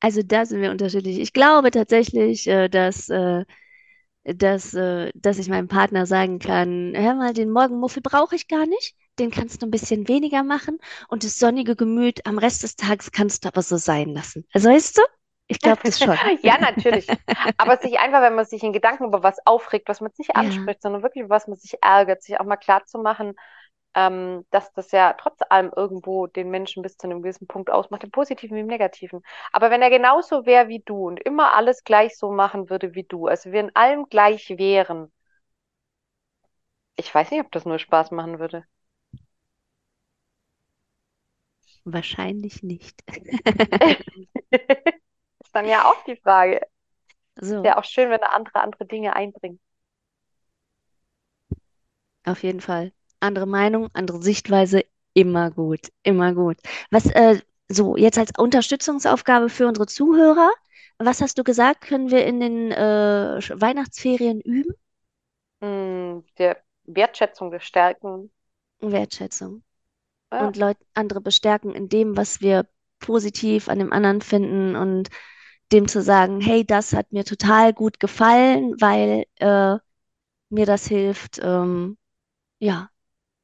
Also 0.00 0.22
da 0.22 0.46
sind 0.46 0.60
wir 0.62 0.70
unterschiedlich. 0.70 1.18
Ich 1.20 1.32
glaube 1.32 1.70
tatsächlich, 1.70 2.46
äh, 2.46 2.68
dass, 2.68 3.08
äh, 3.10 3.44
dass, 4.24 4.74
äh, 4.74 5.12
dass 5.14 5.38
ich 5.38 5.48
meinem 5.48 5.68
Partner 5.68 6.06
sagen 6.06 6.38
kann, 6.38 6.94
hör 6.96 7.14
mal, 7.14 7.34
den 7.34 7.50
Morgenmuffel 7.50 8.02
brauche 8.02 8.36
ich 8.36 8.48
gar 8.48 8.66
nicht. 8.66 8.96
Den 9.18 9.30
kannst 9.30 9.62
du 9.62 9.66
ein 9.66 9.70
bisschen 9.72 10.08
weniger 10.08 10.44
machen 10.44 10.78
und 11.08 11.24
das 11.24 11.38
sonnige 11.38 11.76
Gemüt 11.76 12.26
am 12.26 12.38
Rest 12.38 12.62
des 12.62 12.76
Tages 12.76 13.12
kannst 13.12 13.44
du 13.44 13.48
aber 13.48 13.62
so 13.62 13.76
sein 13.78 14.10
lassen. 14.14 14.46
Also 14.54 14.70
weißt 14.70 14.98
du, 14.98 15.02
ich 15.48 15.60
glaube 15.60 15.82
das 15.84 16.00
schon. 16.02 16.18
Ja, 16.42 16.58
natürlich. 16.58 17.12
Aber 17.56 17.76
sich 17.78 17.98
einfach, 17.98 18.22
wenn 18.22 18.34
man 18.34 18.44
sich 18.44 18.62
in 18.62 18.72
Gedanken 18.72 19.04
über 19.04 19.22
was 19.22 19.44
aufregt, 19.46 19.88
was 19.88 20.00
man 20.00 20.10
jetzt 20.10 20.18
nicht 20.18 20.34
Ja, 20.34 20.36
anspricht, 20.36 20.82
sondern 20.82 21.02
wirklich 21.02 21.24
über 21.24 21.34
was 21.34 21.46
man 21.48 21.56
sich 21.58 21.82
ärgert, 21.82 22.22
sich 22.22 22.38
auch 22.40 22.44
mal 22.44 22.56
klar 22.56 22.84
zu 22.86 22.98
machen, 22.98 23.34
ähm, 23.94 24.46
dass 24.50 24.72
das 24.72 24.92
ja 24.92 25.12
trotz 25.14 25.40
allem 25.48 25.72
irgendwo 25.76 26.26
den 26.26 26.50
Menschen 26.50 26.82
bis 26.82 26.96
zu 26.96 27.06
einem 27.08 27.22
gewissen 27.22 27.46
Punkt 27.46 27.70
ausmacht, 27.70 28.04
im 28.04 28.10
Positiven 28.10 28.56
wie 28.56 28.60
im 28.60 28.66
Negativen. 28.66 29.22
Aber 29.52 29.70
wenn 29.70 29.82
er 29.82 29.90
genauso 29.90 30.46
wäre 30.46 30.68
wie 30.68 30.80
du 30.84 31.06
und 31.08 31.20
immer 31.20 31.54
alles 31.54 31.84
gleich 31.84 32.16
so 32.18 32.30
machen 32.32 32.70
würde 32.70 32.94
wie 32.94 33.04
du, 33.04 33.26
also 33.26 33.52
wir 33.52 33.60
in 33.60 33.74
allem 33.76 34.06
gleich 34.08 34.50
wären, 34.58 35.12
ich 36.94 37.12
weiß 37.12 37.32
nicht, 37.32 37.40
ob 37.40 37.50
das 37.50 37.64
nur 37.64 37.80
Spaß 37.80 38.12
machen 38.12 38.38
würde. 38.38 38.64
wahrscheinlich 41.84 42.62
nicht. 42.62 43.02
Ist 45.40 45.54
dann 45.54 45.68
ja 45.68 45.84
auch 45.90 46.02
die 46.04 46.16
Frage. 46.16 46.60
Ist 46.62 46.70
So, 47.40 47.66
ja 47.66 47.78
auch 47.78 47.84
schön, 47.84 48.10
wenn 48.10 48.20
er 48.22 48.34
andere 48.34 48.60
andere 48.62 48.86
Dinge 48.86 49.14
einbringt. 49.16 49.60
auf 52.24 52.42
jeden 52.44 52.60
Fall. 52.62 52.92
Andere 53.20 53.46
Meinung, 53.46 53.88
andere 53.92 54.22
Sichtweise, 54.22 54.82
immer 55.14 55.50
gut, 55.50 55.80
immer 56.02 56.34
gut. 56.34 56.58
Was, 56.90 57.06
äh, 57.06 57.40
so, 57.68 57.96
jetzt 57.96 58.18
als 58.18 58.32
Unterstützungsaufgabe 58.38 59.48
für 59.48 59.66
unsere 59.68 59.86
Zuhörer, 59.86 60.50
was 60.98 61.20
hast 61.22 61.38
du 61.38 61.44
gesagt, 61.44 61.82
können 61.82 62.10
wir 62.10 62.24
in 62.26 62.40
den 62.40 62.72
äh, 62.72 63.40
Weihnachtsferien 63.60 64.40
üben? 64.40 64.74
Mm, 65.60 66.20
der 66.38 66.62
Wertschätzung, 66.84 67.50
der 67.50 67.60
Stärken. 67.60 68.30
Wertschätzung. 68.80 69.62
Ja, 70.32 70.46
Und 70.46 70.56
Leut 70.56 70.78
andere 70.94 71.20
bestärken 71.20 71.72
in 71.74 71.88
dem, 71.88 72.16
was 72.16 72.40
wir 72.40 72.68
positiv 73.00 73.68
an 73.68 73.78
dem 73.78 73.92
anderen 73.92 74.20
finden 74.22 74.76
und 74.76 75.10
dem 75.72 75.88
zu 75.88 76.02
sagen, 76.02 76.40
hey, 76.40 76.64
das 76.66 76.94
hat 76.94 77.12
mir 77.12 77.24
total 77.24 77.72
gut 77.74 78.00
gefallen, 78.00 78.74
weil 78.80 79.26
äh, 79.36 79.78
mir 80.50 80.66
das 80.66 80.86
hilft, 80.88 81.40
ähm, 81.42 81.98
ja, 82.60 82.89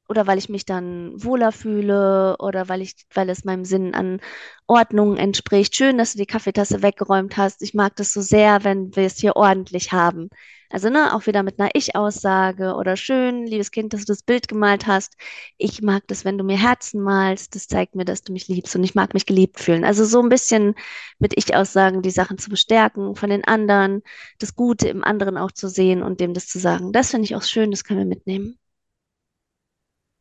oder 0.09 0.27
weil 0.27 0.39
ich 0.39 0.49
mich 0.49 0.65
dann 0.65 1.13
wohler 1.23 1.53
fühle 1.53 2.37
oder 2.39 2.69
weil 2.69 2.83
ich, 2.83 2.95
weil 3.15 3.29
es 3.31 3.45
meinem 3.45 3.65
Sinn 3.65 3.95
an 3.95 4.21
Ordnung 4.67 5.17
entspricht. 5.17 5.77
Schön, 5.77 5.99
dass 5.99 6.13
du 6.13 6.19
die 6.19 6.27
Kaffeetasse 6.27 6.83
weggeräumt 6.83 7.37
hast. 7.37 7.63
Ich 7.63 7.75
mag 7.75 7.97
das 7.97 8.13
so 8.13 8.21
sehr, 8.21 8.65
wenn 8.65 8.95
wir 8.97 9.05
es 9.05 9.19
hier 9.19 9.37
ordentlich 9.37 9.93
haben. 9.93 10.29
Also, 10.69 10.91
ne, 10.91 11.15
auch 11.15 11.27
wieder 11.27 11.43
mit 11.45 11.61
einer 11.61 11.71
Ich-Aussage 11.75 12.75
oder 12.75 12.97
schön, 12.97 13.47
liebes 13.47 13.71
Kind, 13.71 13.93
dass 13.93 14.01
du 14.01 14.13
das 14.13 14.23
Bild 14.23 14.49
gemalt 14.49 14.87
hast. 14.87 15.15
Ich 15.59 15.81
mag 15.81 16.03
das, 16.09 16.25
wenn 16.25 16.39
du 16.39 16.45
mir 16.45 16.59
Herzen 16.59 17.01
malst. 17.03 17.55
Das 17.55 17.69
zeigt 17.69 17.95
mir, 17.95 18.05
dass 18.05 18.23
du 18.23 18.33
mich 18.33 18.49
liebst 18.49 18.75
und 18.75 18.83
ich 18.83 18.95
mag 18.97 19.15
mich 19.15 19.27
geliebt 19.27 19.61
fühlen. 19.61 19.85
Also 19.85 20.05
so 20.05 20.21
ein 20.21 20.29
bisschen 20.29 20.75
mit 21.19 21.37
Ich-Aussagen 21.37 22.03
die 22.03 22.11
Sachen 22.11 22.39
zu 22.39 22.51
bestärken 22.51 23.15
von 23.15 23.31
den 23.31 23.45
anderen, 23.45 24.03
das 24.39 24.57
Gute 24.57 24.89
im 24.89 25.05
anderen 25.05 25.37
auch 25.39 25.53
zu 25.53 25.69
sehen 25.69 26.03
und 26.03 26.21
dem 26.21 26.35
das 26.35 26.49
zu 26.49 26.59
sagen. 26.59 26.93
Das 26.93 27.11
finde 27.11 27.27
ich 27.27 27.37
auch 27.37 27.43
schön, 27.45 27.71
das 27.71 27.85
können 27.85 28.01
wir 28.01 28.07
mitnehmen. 28.07 28.59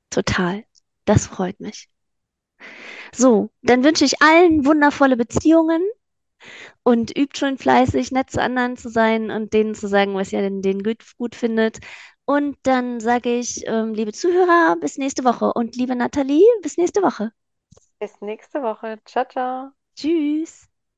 Total. 0.09 0.65
Das 1.05 1.27
freut 1.27 1.59
mich. 1.59 1.89
So, 3.15 3.49
dann 3.63 3.83
wünsche 3.83 4.05
ich 4.05 4.21
allen 4.21 4.65
wundervolle 4.65 5.17
Beziehungen 5.17 5.81
und 6.83 7.17
übt 7.17 7.37
schon 7.37 7.57
fleißig, 7.57 8.11
nett 8.11 8.29
zu 8.29 8.41
anderen 8.41 8.77
zu 8.77 8.89
sein 8.89 9.31
und 9.31 9.53
denen 9.53 9.75
zu 9.75 9.87
sagen, 9.87 10.15
was 10.15 10.31
ihr 10.33 10.41
denn 10.41 10.61
denen 10.61 10.83
gut, 10.83 11.03
gut 11.17 11.35
findet. 11.35 11.79
Und 12.25 12.57
dann 12.63 12.99
sage 12.99 13.37
ich, 13.37 13.63
ähm, 13.67 13.93
liebe 13.93 14.13
Zuhörer, 14.13 14.77
bis 14.79 14.97
nächste 14.97 15.23
Woche 15.23 15.53
und 15.53 15.75
liebe 15.75 15.95
Nathalie, 15.95 16.45
bis 16.61 16.77
nächste 16.77 17.01
Woche. 17.03 17.31
bis 17.99 18.21
nächste 18.21 18.61
Woche. 18.63 18.99
Ciao, 19.05 19.25
ciao. 19.25 19.71
Tschüss. 19.95 20.69